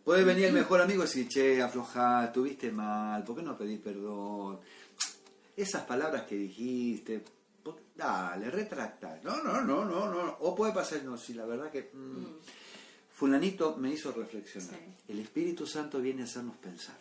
puede 0.04 0.22
venir 0.24 0.44
el 0.46 0.52
mejor 0.54 0.80
amigo 0.82 1.02
y 1.02 1.06
decir, 1.06 1.28
che, 1.28 1.62
aflojá, 1.62 2.26
estuviste 2.26 2.70
mal, 2.72 3.24
¿por 3.24 3.36
qué 3.36 3.42
no 3.42 3.56
pedís 3.56 3.80
perdón? 3.80 4.58
Esas 5.62 5.84
palabras 5.84 6.22
que 6.22 6.36
dijiste, 6.36 7.22
¿por- 7.62 7.80
dale, 7.96 8.50
retracta. 8.50 9.20
No, 9.24 9.42
no, 9.42 9.60
no, 9.62 9.84
no, 9.84 10.08
no. 10.12 10.36
O 10.40 10.54
puede 10.54 10.72
pasar, 10.72 11.02
no, 11.04 11.16
si 11.18 11.34
la 11.34 11.44
verdad 11.46 11.70
que... 11.70 11.90
mm, 11.92 12.36
Fulanito 13.14 13.76
me 13.76 13.92
hizo 13.92 14.12
reflexionar. 14.12 14.70
Sí. 14.76 14.94
El 15.08 15.18
Espíritu 15.18 15.66
Santo 15.66 16.00
viene 16.00 16.22
a 16.22 16.24
hacernos 16.26 16.56
pensar. 16.58 16.96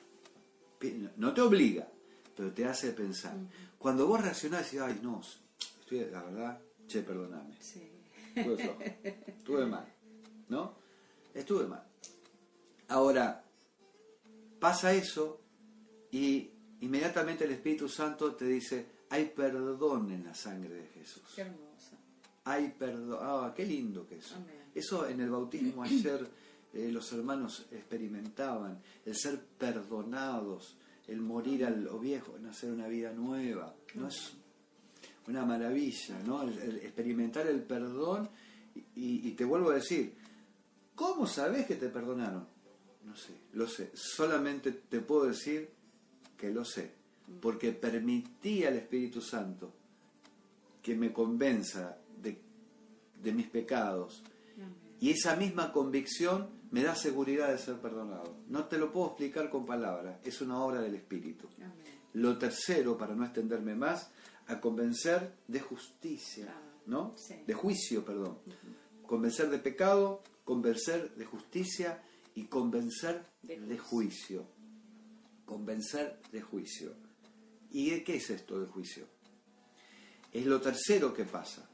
No 1.17 1.33
te 1.33 1.41
obliga, 1.41 1.87
pero 2.35 2.51
te 2.51 2.65
hace 2.65 2.91
pensar. 2.93 3.35
Cuando 3.77 4.07
vos 4.07 4.21
reaccionás 4.21 4.73
y 4.73 4.79
ay, 4.79 4.99
no, 5.03 5.21
estoy, 5.81 6.05
la 6.11 6.23
verdad, 6.23 6.59
che, 6.87 7.01
perdoname. 7.03 7.53
Sí. 7.61 7.83
Estuve 8.35 8.57
flojo, 8.57 8.79
estuve 9.27 9.65
mal, 9.67 9.85
¿no? 10.49 10.73
Estuve 11.33 11.67
mal. 11.67 11.83
Ahora, 12.87 13.43
pasa 14.59 14.93
eso 14.93 15.39
y 16.11 16.49
inmediatamente 16.81 17.45
el 17.45 17.51
Espíritu 17.51 17.87
Santo 17.89 18.33
te 18.35 18.45
dice, 18.45 18.85
hay 19.09 19.25
perdón 19.35 20.11
en 20.11 20.23
la 20.25 20.33
sangre 20.35 20.73
de 20.75 20.87
Jesús. 20.87 21.23
Qué 21.35 21.41
hermosa. 21.41 21.97
Hay 22.45 22.69
perdón. 22.77 23.19
Ah, 23.21 23.53
qué 23.55 23.65
lindo 23.65 24.07
que 24.07 24.17
eso. 24.17 24.35
Amén. 24.35 24.55
Eso 24.75 25.07
en 25.07 25.19
el 25.21 25.29
bautismo 25.29 25.83
ayer 25.83 26.27
eh, 26.73 26.89
los 26.91 27.11
hermanos 27.13 27.65
experimentaban, 27.71 28.81
el 29.05 29.15
ser 29.15 29.39
perdonados, 29.57 30.77
el 31.07 31.21
morir 31.21 31.65
a 31.65 31.69
lo 31.69 31.99
viejo, 31.99 32.37
nacer 32.39 32.71
una 32.71 32.87
vida 32.87 33.11
nueva. 33.13 33.73
No 33.95 34.07
es 34.07 34.33
una 35.27 35.45
maravilla, 35.45 36.19
¿no? 36.25 36.43
El- 36.43 36.57
el 36.59 36.75
experimentar 36.77 37.47
el 37.47 37.61
perdón 37.63 38.29
y, 38.95 39.27
y 39.27 39.31
te 39.31 39.43
vuelvo 39.43 39.71
a 39.71 39.75
decir, 39.75 40.13
¿cómo 40.95 41.25
sabes 41.27 41.65
que 41.65 41.75
te 41.75 41.89
perdonaron? 41.89 42.45
No 43.03 43.15
sé, 43.15 43.33
lo 43.53 43.67
sé. 43.67 43.91
Solamente 43.93 44.71
te 44.71 44.99
puedo 44.99 45.25
decir 45.25 45.69
que 46.37 46.51
lo 46.51 46.63
sé, 46.63 46.91
porque 47.41 47.71
permití 47.73 48.63
al 48.65 48.75
Espíritu 48.77 49.21
Santo 49.21 49.73
que 50.81 50.95
me 50.95 51.11
convenza 51.11 51.97
de, 52.21 52.39
de 53.21 53.31
mis 53.33 53.47
pecados. 53.47 54.23
Y 54.99 55.11
esa 55.11 55.35
misma 55.35 55.71
convicción 55.73 56.49
me 56.71 56.81
da 56.83 56.95
seguridad 56.95 57.49
de 57.51 57.57
ser 57.57 57.75
perdonado. 57.79 58.35
No 58.47 58.65
te 58.65 58.77
lo 58.77 58.91
puedo 58.91 59.07
explicar 59.07 59.49
con 59.49 59.65
palabras, 59.65 60.19
es 60.23 60.41
una 60.41 60.59
obra 60.63 60.81
del 60.81 60.95
Espíritu. 60.95 61.47
Amén. 61.57 61.71
Lo 62.13 62.37
tercero, 62.37 62.97
para 62.97 63.13
no 63.15 63.23
extenderme 63.25 63.75
más, 63.75 64.09
a 64.47 64.59
convencer 64.61 65.33
de 65.47 65.59
justicia, 65.59 66.45
Claro. 66.45 66.61
¿no? 66.87 67.13
Sí. 67.17 67.35
De 67.45 67.53
juicio, 67.53 68.03
perdón. 68.05 68.37
Convencer 69.05 69.49
de 69.49 69.59
pecado, 69.59 70.23
convencer 70.45 71.13
de 71.15 71.25
justicia 71.25 72.01
y 72.33 72.45
convencer 72.45 73.25
De 73.43 73.59
de 73.59 73.77
juicio. 73.77 74.45
Convencer 75.47 76.19
de 76.31 76.41
juicio. 76.41 76.93
¿Y 77.71 77.89
de 77.89 78.03
qué 78.03 78.17
es 78.17 78.29
esto 78.29 78.59
de 78.59 78.67
juicio? 78.67 79.05
Es 80.31 80.45
lo 80.45 80.61
tercero 80.61 81.13
que 81.13 81.23
pasa. 81.23 81.67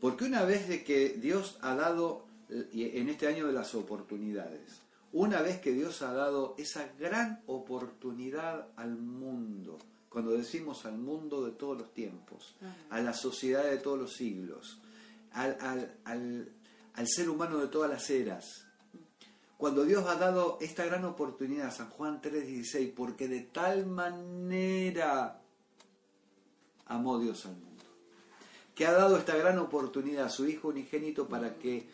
Porque 0.00 0.24
una 0.24 0.44
vez 0.44 0.68
de 0.68 0.82
que 0.84 1.10
Dios 1.10 1.58
ha 1.60 1.74
dado, 1.74 2.24
en 2.48 3.08
este 3.10 3.26
año 3.26 3.46
de 3.46 3.52
las 3.52 3.74
oportunidades, 3.74 4.80
una 5.12 5.42
vez 5.42 5.60
que 5.60 5.72
Dios 5.72 6.00
ha 6.02 6.12
dado 6.14 6.54
esa 6.58 6.90
gran 6.98 7.42
oportunidad 7.46 8.68
al 8.76 8.96
mundo, 8.96 9.78
cuando 10.08 10.30
decimos 10.32 10.86
al 10.86 10.96
mundo 10.98 11.44
de 11.44 11.52
todos 11.52 11.76
los 11.78 11.92
tiempos, 11.92 12.54
a 12.90 13.00
la 13.00 13.12
sociedad 13.14 13.64
de 13.64 13.78
todos 13.78 13.98
los 13.98 14.12
siglos, 14.14 14.78
al, 15.32 15.56
al- 15.60 15.96
al- 16.04 16.52
al 16.94 17.08
ser 17.08 17.28
humano 17.30 17.58
de 17.58 17.68
todas 17.68 17.90
las 17.90 18.08
eras, 18.10 18.66
cuando 19.62 19.84
Dios 19.84 20.04
ha 20.08 20.16
dado 20.16 20.58
esta 20.60 20.84
gran 20.84 21.04
oportunidad, 21.04 21.72
San 21.72 21.88
Juan 21.88 22.20
3:16, 22.20 22.92
porque 22.96 23.28
de 23.28 23.42
tal 23.42 23.86
manera 23.86 25.40
amó 26.86 27.20
Dios 27.20 27.46
al 27.46 27.52
mundo, 27.52 27.84
que 28.74 28.86
ha 28.86 28.90
dado 28.90 29.16
esta 29.16 29.36
gran 29.36 29.60
oportunidad 29.60 30.24
a 30.24 30.30
su 30.30 30.48
Hijo 30.48 30.66
unigénito 30.66 31.28
para 31.28 31.60
que 31.60 31.88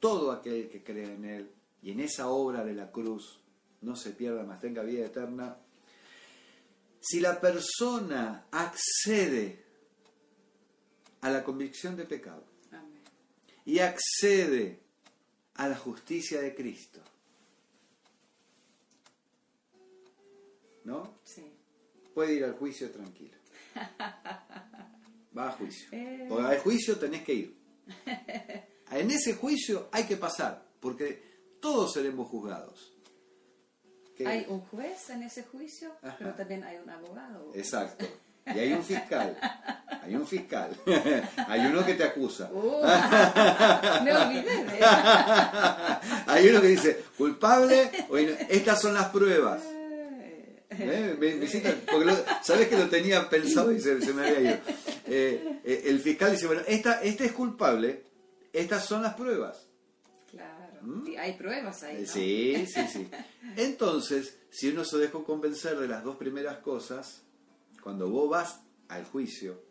todo 0.00 0.32
aquel 0.32 0.70
que 0.70 0.82
cree 0.82 1.12
en 1.12 1.26
Él 1.26 1.50
y 1.82 1.90
en 1.90 2.00
esa 2.00 2.28
obra 2.28 2.64
de 2.64 2.72
la 2.72 2.90
cruz 2.90 3.38
no 3.82 3.94
se 3.94 4.12
pierda, 4.12 4.42
mas 4.44 4.58
tenga 4.58 4.82
vida 4.82 5.04
eterna. 5.04 5.58
Si 7.00 7.20
la 7.20 7.38
persona 7.38 8.46
accede 8.50 9.62
a 11.20 11.28
la 11.28 11.44
convicción 11.44 11.98
de 11.98 12.06
pecado 12.06 12.44
Amén. 12.72 13.02
y 13.66 13.78
accede 13.80 14.87
a 15.58 15.68
la 15.68 15.76
justicia 15.76 16.40
de 16.40 16.54
Cristo, 16.54 17.00
¿no? 20.84 21.18
Sí. 21.24 21.52
Puede 22.14 22.34
ir 22.34 22.44
al 22.44 22.54
juicio 22.54 22.90
tranquilo. 22.90 23.36
Va 25.36 25.48
a 25.48 25.52
juicio. 25.52 25.88
Eh. 25.92 26.26
Porque 26.28 26.46
al 26.46 26.58
juicio 26.60 26.98
tenés 26.98 27.22
que 27.24 27.34
ir. 27.34 27.58
En 28.90 29.10
ese 29.10 29.34
juicio 29.34 29.88
hay 29.92 30.04
que 30.04 30.16
pasar, 30.16 30.64
porque 30.80 31.22
todos 31.60 31.92
seremos 31.92 32.28
juzgados. 32.28 32.92
Hay 34.24 34.46
un 34.48 34.60
juez 34.60 35.10
en 35.10 35.22
ese 35.22 35.44
juicio, 35.44 35.92
Ajá. 36.02 36.16
pero 36.18 36.34
también 36.34 36.64
hay 36.64 36.76
un 36.78 36.90
abogado. 36.90 37.52
Exacto. 37.54 38.06
Y 38.54 38.58
hay 38.58 38.72
un 38.72 38.82
fiscal. 38.84 39.36
Hay 40.02 40.14
un 40.14 40.26
fiscal. 40.26 40.70
hay 41.48 41.66
uno 41.66 41.84
que 41.84 41.94
te 41.94 42.04
acusa. 42.04 42.48
Uh, 42.52 42.82
me 44.04 44.12
olvidé 44.12 44.64
de 44.64 44.78
Hay 46.26 46.48
uno 46.48 46.60
que 46.60 46.68
dice, 46.68 47.04
culpable, 47.16 47.90
estas 48.48 48.80
son 48.80 48.94
las 48.94 49.06
pruebas. 49.06 49.62
Eh, 49.64 50.64
¿Eh? 50.70 51.16
Me- 51.18 51.34
me 51.34 51.44
hiciste- 51.44 51.76
porque 51.90 52.06
lo- 52.06 52.24
sabes 52.42 52.68
que 52.68 52.76
lo 52.78 52.88
tenía 52.88 53.28
pensado 53.28 53.72
y 53.72 53.80
se, 53.80 54.00
se 54.00 54.12
me 54.12 54.26
había 54.26 54.40
ido. 54.40 54.58
Eh, 55.06 55.60
eh, 55.64 55.82
el 55.86 56.00
fiscal 56.00 56.32
dice, 56.32 56.46
bueno, 56.46 56.62
esta, 56.66 57.02
este 57.02 57.26
es 57.26 57.32
culpable, 57.32 58.02
estas 58.52 58.84
son 58.84 59.02
las 59.02 59.14
pruebas. 59.14 59.66
Claro. 60.30 61.04
Y 61.06 61.16
hay 61.16 61.32
pruebas 61.34 61.82
ahí. 61.82 62.02
¿no? 62.02 62.06
Sí, 62.12 62.66
sí, 62.72 62.80
sí. 62.92 63.08
Entonces, 63.56 64.36
si 64.50 64.68
uno 64.68 64.84
se 64.84 64.98
dejó 64.98 65.24
convencer 65.24 65.76
de 65.78 65.88
las 65.88 66.04
dos 66.04 66.16
primeras 66.16 66.58
cosas, 66.58 67.22
cuando 67.82 68.08
vos 68.10 68.28
vas 68.30 68.60
al 68.88 69.04
juicio, 69.04 69.62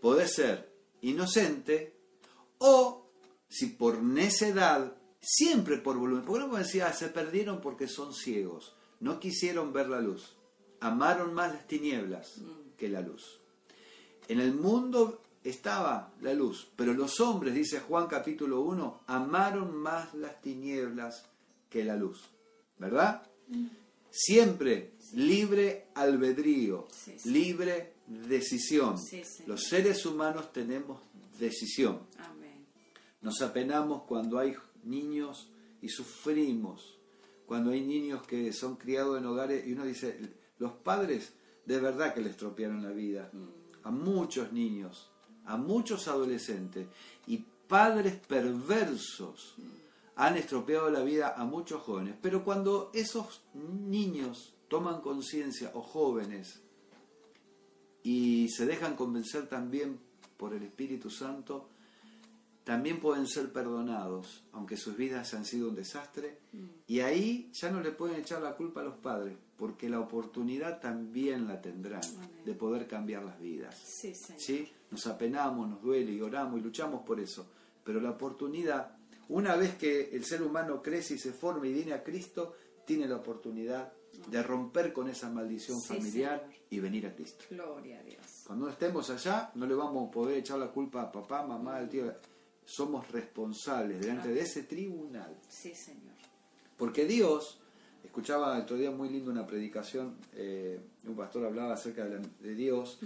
podés 0.00 0.34
ser 0.34 0.72
inocente 1.00 1.96
o, 2.58 3.08
si 3.48 3.66
por 3.66 4.02
necedad, 4.02 4.96
siempre 5.20 5.78
por 5.78 5.98
volumen. 5.98 6.24
Porque 6.24 6.46
no 6.46 6.56
decía, 6.56 6.86
"Ah, 6.88 6.92
se 6.92 7.08
perdieron 7.08 7.60
porque 7.60 7.88
son 7.88 8.14
ciegos, 8.14 8.74
no 9.00 9.18
quisieron 9.20 9.72
ver 9.72 9.88
la 9.88 10.00
luz, 10.00 10.36
amaron 10.80 11.34
más 11.34 11.52
las 11.52 11.66
tinieblas 11.66 12.40
que 12.76 12.88
la 12.88 13.00
luz. 13.00 13.40
En 14.28 14.40
el 14.40 14.54
mundo 14.54 15.22
estaba 15.44 16.12
la 16.20 16.34
luz, 16.34 16.68
pero 16.76 16.92
los 16.92 17.20
hombres, 17.20 17.54
dice 17.54 17.80
Juan 17.80 18.08
capítulo 18.08 18.60
1, 18.62 19.02
amaron 19.06 19.76
más 19.76 20.14
las 20.14 20.40
tinieblas 20.40 21.24
que 21.70 21.84
la 21.84 21.96
luz. 21.96 22.24
¿Verdad? 22.78 23.22
Siempre 24.10 24.92
libre 25.14 25.86
albedrío, 25.94 26.86
Sí, 26.90 27.14
sí. 27.18 27.30
libre 27.30 27.94
decisión. 28.06 28.98
Sí. 28.98 29.22
Los 29.46 29.64
seres 29.64 30.04
humanos 30.06 30.52
tenemos 30.52 31.00
decisión. 31.38 32.00
Amén. 32.18 32.66
Nos 33.20 33.40
apenamos 33.42 34.02
cuando 34.04 34.38
hay 34.38 34.54
niños 34.84 35.50
y 35.82 35.88
sufrimos. 35.88 36.98
Cuando 37.46 37.70
hay 37.70 37.80
niños 37.82 38.26
que 38.26 38.52
son 38.52 38.76
criados 38.76 39.18
en 39.18 39.26
hogares 39.26 39.66
y 39.66 39.72
uno 39.72 39.84
dice, 39.84 40.18
los 40.58 40.72
padres 40.72 41.32
de 41.64 41.78
verdad 41.80 42.14
que 42.14 42.20
les 42.20 42.32
estropearon 42.32 42.82
la 42.82 42.90
vida. 42.90 43.30
A 43.84 43.90
muchos 43.90 44.52
niños, 44.52 45.10
a 45.44 45.56
muchos 45.56 46.08
adolescentes 46.08 46.88
y 47.26 47.44
padres 47.68 48.14
perversos 48.26 49.54
han 50.16 50.36
estropeado 50.36 50.90
la 50.90 51.02
vida 51.02 51.34
a 51.36 51.44
muchos 51.44 51.82
jóvenes. 51.82 52.16
Pero 52.20 52.44
cuando 52.44 52.90
esos 52.94 53.42
niños 53.54 54.54
toman 54.68 55.00
conciencia 55.00 55.70
o 55.74 55.82
jóvenes 55.82 56.60
y 58.02 58.48
se 58.48 58.66
dejan 58.66 58.96
convencer 58.96 59.48
también 59.48 60.00
por 60.36 60.54
el 60.54 60.62
Espíritu 60.62 61.10
Santo, 61.10 61.68
también 62.64 62.98
pueden 62.98 63.28
ser 63.28 63.52
perdonados, 63.52 64.42
aunque 64.52 64.76
sus 64.76 64.96
vidas 64.96 65.34
han 65.34 65.44
sido 65.44 65.68
un 65.68 65.76
desastre, 65.76 66.38
y 66.88 66.98
ahí 66.98 67.48
ya 67.52 67.70
no 67.70 67.80
le 67.80 67.92
pueden 67.92 68.20
echar 68.20 68.42
la 68.42 68.56
culpa 68.56 68.80
a 68.80 68.84
los 68.84 68.96
padres, 68.96 69.36
porque 69.56 69.88
la 69.88 70.00
oportunidad 70.00 70.80
también 70.80 71.46
la 71.46 71.60
tendrán 71.60 72.02
Amén. 72.04 72.44
de 72.44 72.54
poder 72.54 72.88
cambiar 72.88 73.22
las 73.22 73.40
vidas. 73.40 73.76
Sí. 73.76 74.12
¿Sí? 74.14 74.68
Nos 74.90 75.06
apenamos, 75.06 75.68
nos 75.68 75.80
duele 75.80 76.10
y 76.10 76.20
oramos 76.20 76.58
y 76.58 76.62
luchamos 76.62 77.02
por 77.04 77.20
eso, 77.20 77.46
pero 77.84 78.00
la 78.00 78.10
oportunidad, 78.10 78.95
una 79.28 79.56
vez 79.56 79.74
que 79.76 80.10
el 80.14 80.24
ser 80.24 80.42
humano 80.42 80.82
crece 80.82 81.14
y 81.14 81.18
se 81.18 81.32
forma 81.32 81.66
y 81.66 81.72
viene 81.72 81.92
a 81.92 82.02
Cristo, 82.02 82.54
tiene 82.84 83.06
la 83.08 83.16
oportunidad 83.16 83.92
de 84.30 84.42
romper 84.42 84.92
con 84.92 85.08
esa 85.08 85.28
maldición 85.30 85.80
Sí, 85.80 85.88
familiar 85.88 86.40
Señor. 86.40 86.54
y 86.70 86.80
venir 86.80 87.06
a 87.06 87.14
Cristo. 87.14 87.44
Gloria 87.50 87.98
a 87.98 88.02
Dios. 88.02 88.24
Cuando 88.46 88.68
estemos 88.68 89.10
allá, 89.10 89.50
no 89.56 89.66
le 89.66 89.74
vamos 89.74 90.08
a 90.08 90.10
poder 90.10 90.38
echar 90.38 90.58
la 90.58 90.68
culpa 90.68 91.02
a 91.02 91.12
papá, 91.12 91.44
mamá, 91.46 91.76
al 91.76 91.88
tío. 91.88 92.12
Somos 92.64 93.10
responsables 93.12 94.00
delante 94.00 94.28
de 94.28 94.40
ese 94.40 94.62
tribunal. 94.62 95.36
Sí, 95.48 95.74
Señor. 95.74 96.14
Porque 96.76 97.04
Dios, 97.06 97.58
escuchaba 98.04 98.56
el 98.56 98.62
otro 98.62 98.76
día 98.76 98.90
muy 98.90 99.08
lindo 99.08 99.30
una 99.30 99.46
predicación, 99.46 100.16
eh, 100.34 100.80
un 101.06 101.16
pastor 101.16 101.44
hablaba 101.44 101.74
acerca 101.74 102.04
de, 102.04 102.18
la- 102.20 102.28
de 102.40 102.54
Dios, 102.54 102.98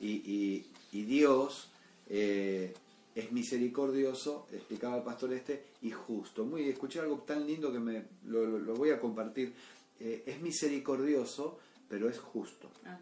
y, 0.00 0.08
y- 0.10 0.66
y 0.92 1.02
Dios 1.02 1.70
eh, 2.08 2.74
es 3.18 3.32
misericordioso, 3.32 4.46
explicaba 4.52 4.96
el 4.96 5.02
pastor 5.02 5.32
este, 5.32 5.64
y 5.82 5.90
justo. 5.90 6.44
Muy, 6.44 6.68
escuché 6.68 7.00
algo 7.00 7.18
tan 7.20 7.46
lindo 7.46 7.72
que 7.72 7.78
me 7.80 8.04
lo, 8.26 8.44
lo- 8.46 8.58
lo 8.58 8.74
voy 8.74 8.90
a 8.90 9.00
compartir. 9.00 9.52
Eh, 10.00 10.22
es 10.26 10.40
misericordioso, 10.40 11.58
pero 11.88 12.08
es 12.08 12.18
justo. 12.18 12.70
Amén. 12.84 13.00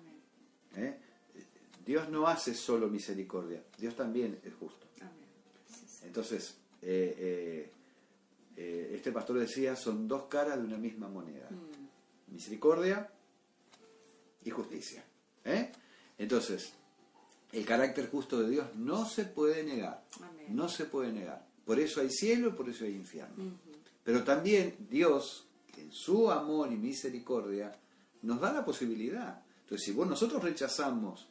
¿eh? 0.77 0.97
Dios 1.85 2.09
no 2.09 2.27
hace 2.27 2.55
solo 2.55 2.89
misericordia, 2.89 3.63
Dios 3.79 3.95
también 3.95 4.39
es 4.45 4.55
justo. 4.55 4.87
Amén. 5.01 5.13
Sí, 5.69 5.85
sí. 5.87 6.07
Entonces, 6.07 6.57
eh, 6.83 7.71
este 8.57 9.13
pastor 9.13 9.39
decía, 9.39 9.77
son 9.77 10.09
dos 10.09 10.25
caras 10.25 10.59
de 10.59 10.65
una 10.65 10.79
misma 10.79 11.09
moneda. 11.09 11.49
Mm. 11.51 12.33
Misericordia 12.35 13.11
y 14.45 14.51
justicia. 14.51 15.05
Entonces, 16.19 16.73
el 17.53 17.65
carácter 17.65 18.11
justo 18.11 18.41
de 18.41 18.51
Dios 18.51 18.67
no 18.75 19.09
se 19.09 19.25
puede 19.25 19.65
negar. 19.65 20.05
Amén. 20.21 20.47
No 20.49 20.69
se 20.69 20.85
puede 20.85 21.13
negar. 21.13 21.47
Por 21.65 21.81
eso 21.81 22.01
hay 22.01 22.11
cielo 22.11 22.49
y 22.49 22.53
por 22.53 22.69
eso 22.69 22.85
hay 22.85 22.95
infierno. 22.95 23.59
Pero 24.05 24.23
también 24.23 24.77
Dios, 24.89 25.47
en 25.77 25.91
su 25.91 26.31
amor 26.31 26.73
y 26.73 26.77
misericordia, 26.77 27.73
nos 28.23 28.41
da 28.41 28.53
la 28.53 28.65
posibilidad. 28.65 29.43
Entonces, 29.63 29.85
si 29.85 29.93
vos, 29.93 30.07
nosotros 30.07 30.43
rechazamos 30.45 31.27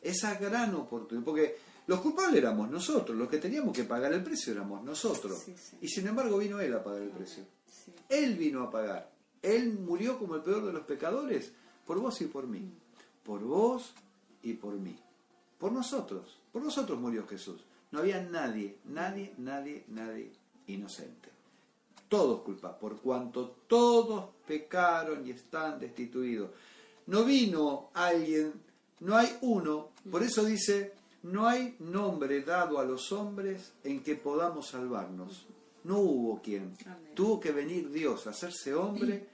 esa 0.00 0.34
gran 0.36 0.74
oportunidad, 0.76 1.24
porque 1.24 1.56
los 1.86 2.00
culpables 2.00 2.36
éramos 2.36 2.70
nosotros, 2.70 3.16
los 3.18 3.28
que 3.28 3.38
teníamos 3.38 3.74
que 3.74 3.82
pagar 3.82 4.12
el 4.12 4.22
precio 4.22 4.52
éramos 4.52 4.84
nosotros. 4.84 5.40
Sí, 5.44 5.54
sí. 5.56 5.76
Y 5.80 5.88
sin 5.88 6.06
embargo 6.06 6.38
vino 6.38 6.60
Él 6.60 6.72
a 6.72 6.84
pagar 6.84 7.02
el 7.02 7.10
precio. 7.10 7.44
Sí. 7.66 7.92
Él 8.08 8.36
vino 8.36 8.62
a 8.62 8.70
pagar. 8.70 9.10
Él 9.42 9.72
murió 9.74 10.18
como 10.18 10.36
el 10.36 10.42
peor 10.42 10.64
de 10.64 10.72
los 10.72 10.84
pecadores, 10.84 11.52
por 11.84 11.98
vos 11.98 12.20
y 12.20 12.26
por 12.26 12.46
mí. 12.46 12.70
Por 13.24 13.40
vos 13.40 13.92
y 14.42 14.52
por 14.52 14.74
mí. 14.74 14.96
Por 15.60 15.72
nosotros. 15.72 16.38
Por 16.50 16.62
nosotros 16.62 16.98
murió 16.98 17.26
Jesús. 17.28 17.60
No 17.92 18.00
había 18.00 18.22
nadie, 18.22 18.78
nadie, 18.86 19.34
nadie, 19.36 19.84
nadie 19.88 20.32
inocente. 20.66 21.28
Todos 22.08 22.42
culpa, 22.42 22.76
por 22.76 23.00
cuanto 23.00 23.56
todos 23.68 24.30
pecaron 24.46 25.26
y 25.26 25.30
están 25.30 25.78
destituidos. 25.78 26.50
No 27.06 27.24
vino 27.24 27.90
alguien, 27.94 28.54
no 29.00 29.16
hay 29.16 29.36
uno, 29.42 29.90
por 30.10 30.22
eso 30.22 30.44
dice, 30.44 30.94
no 31.22 31.46
hay 31.46 31.76
nombre 31.78 32.42
dado 32.42 32.78
a 32.78 32.84
los 32.84 33.12
hombres 33.12 33.72
en 33.84 34.02
que 34.02 34.16
podamos 34.16 34.68
salvarnos. 34.68 35.46
No 35.84 35.98
hubo 35.98 36.40
quien. 36.42 36.74
Amén. 36.84 37.14
Tuvo 37.14 37.38
que 37.40 37.52
venir 37.52 37.90
Dios 37.90 38.26
a 38.26 38.30
hacerse 38.30 38.74
hombre. 38.74 39.28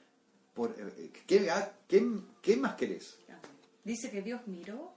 Por, 0.54 0.74
eh, 0.78 1.10
¿qué, 1.26 1.50
ah, 1.50 1.72
qué, 1.88 2.06
qué 2.40 2.56
más 2.56 2.74
querés? 2.74 3.18
Amén. 3.28 3.40
Dice 3.84 4.10
que 4.10 4.22
Dios 4.22 4.40
miró. 4.46 4.94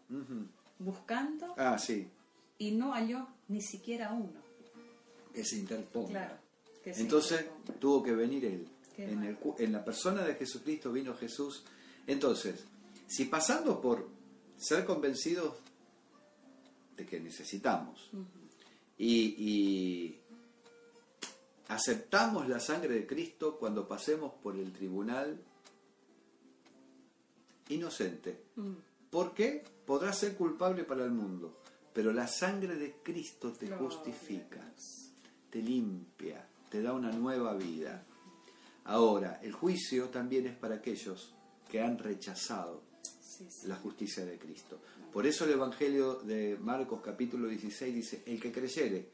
Buscando 0.80 1.54
Ah, 1.58 1.78
sí, 1.78 2.08
y 2.58 2.72
no 2.72 2.94
halló 2.94 3.28
ni 3.48 3.62
siquiera 3.62 4.12
uno. 4.12 4.40
que 5.34 5.46
se 5.46 5.58
interponga. 5.58 6.10
Claro. 6.10 6.36
que 6.84 6.94
se 6.94 7.02
Entonces 7.02 7.42
interponga. 7.42 7.80
tuvo 7.80 8.04
que 8.04 8.12
venir 8.14 8.46
Él. 8.46 8.68
En, 8.98 9.24
el 9.24 9.38
en 9.60 9.72
la 9.72 9.86
persona 9.86 10.24
de 10.24 10.36
Jesucristo 10.36 10.92
vino 10.92 11.16
Jesús. 11.16 11.64
Entonces, 12.08 12.66
si 13.08 13.26
pasando 13.26 13.80
por 13.80 14.10
ser 14.58 14.84
convencidos 14.86 15.56
de 16.98 17.06
que 17.06 17.20
necesitamos 17.22 18.10
y, 18.98 19.36
y 19.38 20.20
aceptamos 21.70 22.50
la 22.50 22.60
sangre 22.60 22.94
de 22.96 23.08
Cristo 23.08 23.58
cuando 23.58 23.88
pasemos 23.88 24.34
por 24.44 24.58
el 24.58 24.74
tribunal 24.74 25.40
inocente, 27.70 28.42
Mm. 28.56 28.74
¿Por 28.74 28.89
qué? 29.34 29.64
Podrás 29.86 30.20
ser 30.20 30.36
culpable 30.36 30.84
para 30.84 31.04
el 31.04 31.12
mundo, 31.12 31.62
pero 31.94 32.14
la 32.14 32.28
sangre 32.28 32.76
de 32.76 32.96
Cristo 33.04 33.52
te 33.54 33.68
justifica, 33.70 34.62
te 35.50 35.62
limpia, 35.62 36.48
te 36.70 36.82
da 36.82 36.94
una 36.94 37.12
nueva 37.12 37.56
vida. 37.56 38.06
Ahora, 38.86 39.40
el 39.42 39.52
juicio 39.52 40.10
también 40.10 40.48
es 40.48 40.56
para 40.56 40.76
aquellos 40.76 41.34
que 41.70 41.82
han 41.82 41.98
rechazado 41.98 42.84
la 43.66 43.76
justicia 43.76 44.26
de 44.26 44.38
Cristo. 44.38 44.80
Por 45.14 45.26
eso 45.26 45.46
el 45.46 45.52
Evangelio 45.52 46.16
de 46.16 46.58
Marcos 46.60 47.02
capítulo 47.04 47.48
16 47.48 47.96
dice, 47.96 48.24
el 48.26 48.40
que 48.40 48.52
creyere 48.52 49.10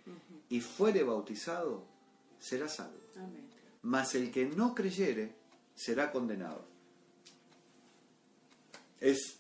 y 0.50 0.60
fuere 0.60 1.04
bautizado 1.04 1.86
será 2.40 2.68
salvo, 2.68 3.00
mas 3.84 4.16
el 4.16 4.32
que 4.32 4.46
no 4.46 4.76
creyere 4.76 5.36
será 5.74 6.12
condenado. 6.12 6.66
Es 9.00 9.38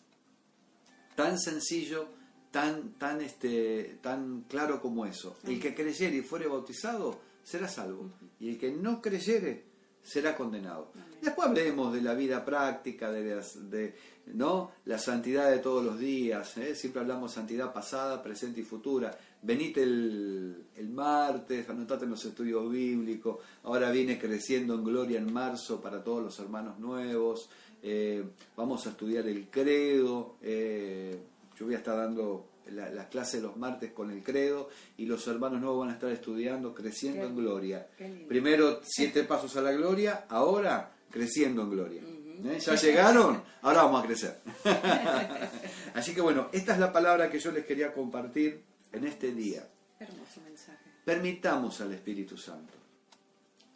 tan 1.15 1.39
sencillo, 1.39 2.07
tan, 2.51 2.93
tan, 2.93 3.21
este, 3.21 3.99
tan 4.01 4.41
claro 4.47 4.81
como 4.81 5.05
eso. 5.05 5.37
El 5.45 5.59
que 5.59 5.73
creyere 5.75 6.17
y 6.17 6.21
fuere 6.21 6.47
bautizado 6.47 7.19
será 7.43 7.67
salvo, 7.67 8.09
y 8.39 8.49
el 8.49 8.57
que 8.57 8.71
no 8.71 9.01
creyere 9.01 9.63
será 10.03 10.35
condenado. 10.35 10.91
Después 11.21 11.47
hablemos 11.47 11.91
de 11.93 12.01
la 12.01 12.13
vida 12.13 12.45
práctica, 12.45 13.11
de, 13.11 13.35
las- 13.35 13.69
de 13.71 13.95
¿no? 14.27 14.71
la 14.85 14.99
santidad 14.99 15.49
de 15.49 15.57
todos 15.57 15.83
los 15.83 15.97
días. 15.97 16.55
¿eh? 16.57 16.75
Siempre 16.75 17.01
hablamos 17.01 17.31
santidad 17.31 17.73
pasada, 17.73 18.21
presente 18.21 18.61
y 18.61 18.63
futura. 18.63 19.17
Venite 19.41 19.81
el, 19.81 20.65
el 20.75 20.89
martes, 20.89 21.67
anotate 21.67 22.05
en 22.05 22.11
los 22.11 22.23
estudios 22.23 22.69
bíblicos. 22.71 23.39
Ahora 23.63 23.89
viene 23.89 24.19
creciendo 24.19 24.75
en 24.75 24.83
gloria 24.83 25.17
en 25.17 25.33
marzo 25.33 25.81
para 25.81 26.03
todos 26.03 26.23
los 26.23 26.39
hermanos 26.39 26.77
nuevos. 26.77 27.49
Eh, 27.87 28.23
vamos 28.57 28.85
a 28.87 28.89
estudiar 28.89 29.27
el 29.27 29.47
credo. 29.49 30.37
eh, 30.41 31.19
yo 31.55 31.65
voy 31.67 31.75
a 31.75 31.77
estar 31.77 31.95
dando 31.95 32.47
la- 32.71 32.89
las 32.89 33.05
clases 33.07 33.41
los 33.43 33.55
martes 33.57 33.91
con 33.93 34.09
el 34.09 34.23
credo 34.23 34.69
y 34.97 35.05
los 35.05 35.25
hermanos 35.27 35.61
nuevos 35.61 35.81
van 35.81 35.89
a 35.89 35.93
estar 35.93 36.09
estudiando 36.11 36.73
creciendo 36.73 37.21
Qué 37.21 37.27
en 37.27 37.35
gloria. 37.35 37.87
Primero 38.27 38.81
siete 38.83 39.23
pasos 39.23 39.55
a 39.55 39.61
la 39.61 39.71
gloria, 39.71 40.25
ahora 40.29 40.91
creciendo 41.11 41.61
en 41.61 41.69
gloria. 41.69 42.01
¿Eh? 42.01 42.59
¿Ya 42.59 42.75
llegaron? 42.75 43.43
Ahora 43.61 43.83
vamos 43.83 44.03
a 44.03 44.07
crecer. 44.07 44.41
Así 45.93 46.13
que 46.13 46.21
bueno, 46.21 46.49
esta 46.51 46.73
es 46.73 46.79
la 46.79 46.91
palabra 46.91 47.29
que 47.29 47.39
yo 47.39 47.51
les 47.51 47.65
quería 47.65 47.93
compartir 47.93 48.63
en 48.91 49.05
este 49.05 49.31
día. 49.31 49.67
Hermoso 49.99 50.41
mensaje. 50.41 50.79
Permitamos 51.05 51.79
al 51.81 51.93
Espíritu 51.93 52.35
Santo, 52.35 52.73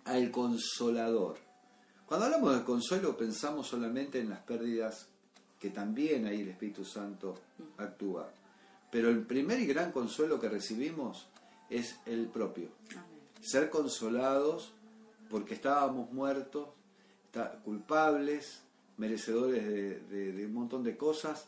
al 0.05 0.31
Consolador. 0.31 1.37
Cuando 2.09 2.25
hablamos 2.25 2.57
de 2.57 2.63
consuelo 2.65 3.15
pensamos 3.15 3.67
solamente 3.67 4.19
en 4.19 4.29
las 4.29 4.39
pérdidas 4.39 5.07
que 5.59 5.69
también 5.69 6.25
ahí 6.25 6.41
el 6.41 6.49
Espíritu 6.49 6.83
Santo 6.83 7.35
actúa. 7.77 8.29
Pero 8.91 9.09
el 9.09 9.21
primer 9.25 9.59
y 9.59 9.67
gran 9.67 9.91
consuelo 9.91 10.39
que 10.39 10.49
recibimos 10.49 11.27
es 11.69 11.99
el 12.07 12.25
propio. 12.27 12.69
Amén. 12.91 13.19
Ser 13.41 13.69
consolados 13.69 14.71
porque 15.29 15.53
estábamos 15.53 16.11
muertos, 16.11 16.69
culpables, 17.63 18.61
merecedores 18.97 19.63
de, 19.65 19.99
de- 19.99 20.31
de 20.33 20.45
un 20.47 20.53
montón 20.53 20.83
de 20.83 20.97
cosas 20.97 21.45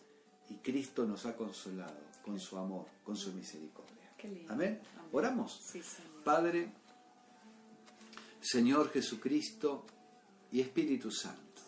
y 0.49 0.55
Cristo 0.55 1.05
nos 1.07 1.25
ha 1.25 1.35
consolado 1.35 1.97
con 2.23 2.39
su 2.39 2.57
amor, 2.57 2.85
con 3.03 3.17
su 3.17 3.33
misericordia. 3.33 3.95
Amén. 4.23 4.45
Amén. 4.49 4.79
Oramos. 5.11 5.59
Sí, 5.65 5.81
Señor. 5.81 6.23
Padre, 6.23 6.71
Señor 8.39 8.91
Jesucristo 8.91 9.85
y 10.51 10.59
Espíritu 10.59 11.11
Santo, 11.11 11.61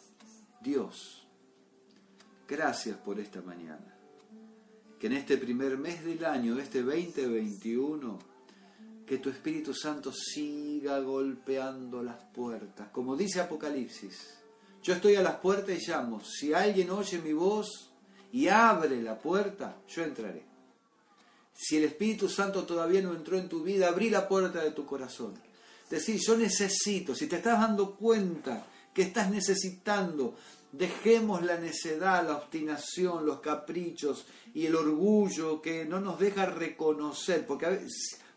Dios, 0.61 1.25
gracias 2.47 2.97
por 2.97 3.19
esta 3.19 3.41
mañana. 3.41 3.97
Que 4.99 5.07
en 5.07 5.13
este 5.13 5.37
primer 5.37 5.77
mes 5.77 6.03
del 6.03 6.23
año, 6.23 6.57
este 6.59 6.81
2021, 6.81 8.19
que 9.05 9.17
tu 9.17 9.29
Espíritu 9.29 9.73
Santo 9.73 10.11
siga 10.13 10.99
golpeando 10.99 12.03
las 12.03 12.23
puertas. 12.33 12.89
Como 12.89 13.15
dice 13.15 13.41
Apocalipsis, 13.41 14.35
yo 14.81 14.93
estoy 14.93 15.15
a 15.15 15.21
las 15.21 15.35
puertas 15.35 15.77
y 15.77 15.89
llamo. 15.89 16.21
Si 16.21 16.53
alguien 16.53 16.89
oye 16.89 17.19
mi 17.19 17.33
voz 17.33 17.91
y 18.31 18.47
abre 18.47 19.01
la 19.01 19.17
puerta, 19.17 19.77
yo 19.87 20.03
entraré. 20.03 20.43
Si 21.53 21.77
el 21.77 21.83
Espíritu 21.83 22.27
Santo 22.27 22.63
todavía 22.63 23.01
no 23.01 23.13
entró 23.13 23.37
en 23.37 23.47
tu 23.47 23.63
vida, 23.63 23.89
abrí 23.89 24.09
la 24.09 24.27
puerta 24.27 24.63
de 24.63 24.71
tu 24.71 24.85
corazón. 24.85 25.33
Decir, 25.89 26.19
yo 26.19 26.35
necesito, 26.37 27.13
si 27.13 27.27
te 27.27 27.35
estás 27.35 27.59
dando 27.59 27.95
cuenta 27.95 28.65
que 28.93 29.03
estás 29.03 29.29
necesitando, 29.29 30.35
dejemos 30.71 31.43
la 31.43 31.57
necedad, 31.57 32.25
la 32.27 32.37
obstinación, 32.37 33.25
los 33.25 33.39
caprichos 33.39 34.25
y 34.53 34.65
el 34.65 34.75
orgullo 34.75 35.61
que 35.61 35.85
no 35.85 35.99
nos 35.99 36.19
deja 36.19 36.45
reconocer, 36.45 37.45
porque 37.45 37.85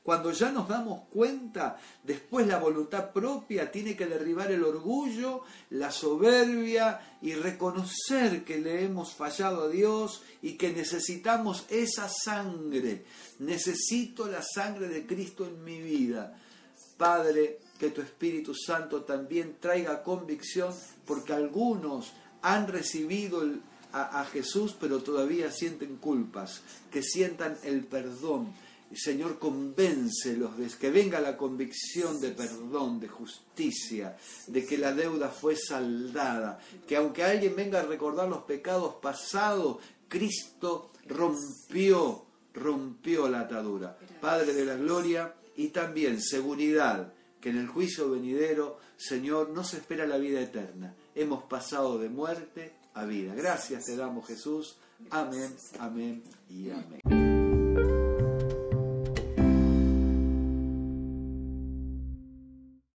cuando 0.07 0.31
ya 0.31 0.53
nos 0.53 0.69
damos 0.69 1.09
cuenta, 1.09 1.79
después 2.05 2.47
la 2.47 2.59
voluntad 2.59 3.11
propia 3.11 3.73
tiene 3.73 3.97
que 3.97 4.07
derribar 4.07 4.53
el 4.53 4.63
orgullo, 4.63 5.41
la 5.71 5.91
soberbia 5.91 7.19
y 7.21 7.35
reconocer 7.35 8.45
que 8.45 8.59
le 8.59 8.85
hemos 8.85 9.15
fallado 9.15 9.65
a 9.65 9.69
Dios 9.69 10.23
y 10.43 10.53
que 10.53 10.71
necesitamos 10.71 11.67
esa 11.71 12.09
sangre. 12.09 13.05
Necesito 13.41 14.29
la 14.29 14.43
sangre 14.43 14.87
de 14.87 15.07
Cristo 15.07 15.45
en 15.45 15.65
mi 15.65 15.81
vida. 15.81 16.41
Padre, 16.97 17.59
que 17.79 17.91
tu 17.91 18.01
Espíritu 18.01 18.55
Santo 18.55 19.03
también 19.03 19.57
traiga 19.61 20.03
convicción 20.03 20.75
porque 21.07 21.33
algunos 21.33 22.13
han 22.43 22.69
recibido 22.69 23.43
a 23.93 24.25
Jesús 24.27 24.77
pero 24.79 25.03
todavía 25.03 25.51
sienten 25.51 25.97
culpas, 25.97 26.63
que 26.91 27.03
sientan 27.03 27.57
el 27.63 27.85
perdón, 27.85 28.53
Señor, 28.95 29.39
convéncelos 29.39 30.57
de 30.57 30.69
que 30.69 30.91
venga 30.91 31.21
la 31.21 31.37
convicción 31.37 32.21
de 32.21 32.31
perdón, 32.31 33.01
de 33.01 33.09
justicia, 33.09 34.17
de 34.47 34.65
que 34.65 34.79
la 34.79 34.93
deuda 34.93 35.29
fue 35.29 35.57
saldada, 35.57 36.61
que 36.87 36.97
aunque 36.97 37.25
alguien 37.25 37.57
venga 37.57 37.81
a 37.81 37.85
recordar 37.85 38.29
los 38.29 38.45
pecados 38.45 38.95
pasados, 39.03 39.79
Cristo 40.09 40.93
rompió, 41.09 42.27
rompió 42.55 43.29
la 43.29 43.41
atadura. 43.41 43.99
Padre 44.21 44.53
de 44.53 44.65
la 44.65 44.77
gloria 44.77 45.35
y 45.57 45.69
también 45.69 46.21
seguridad 46.23 47.13
que 47.47 47.51
en 47.51 47.59
el 47.59 47.69
juicio 47.69 48.11
venidero, 48.11 48.81
Señor, 48.97 49.51
no 49.51 49.63
se 49.63 49.77
espera 49.77 50.05
la 50.05 50.17
vida 50.17 50.41
eterna. 50.41 50.97
Hemos 51.15 51.45
pasado 51.45 51.97
de 51.97 52.09
muerte 52.09 52.73
a 52.93 53.05
vida. 53.05 53.37
Gracias 53.37 53.85
te 53.85 53.97
damos 53.97 54.27
Jesús. 54.27 54.79
Amén, 55.11 55.55
amén 55.79 56.25
y 56.51 56.71
amén. 56.71 57.36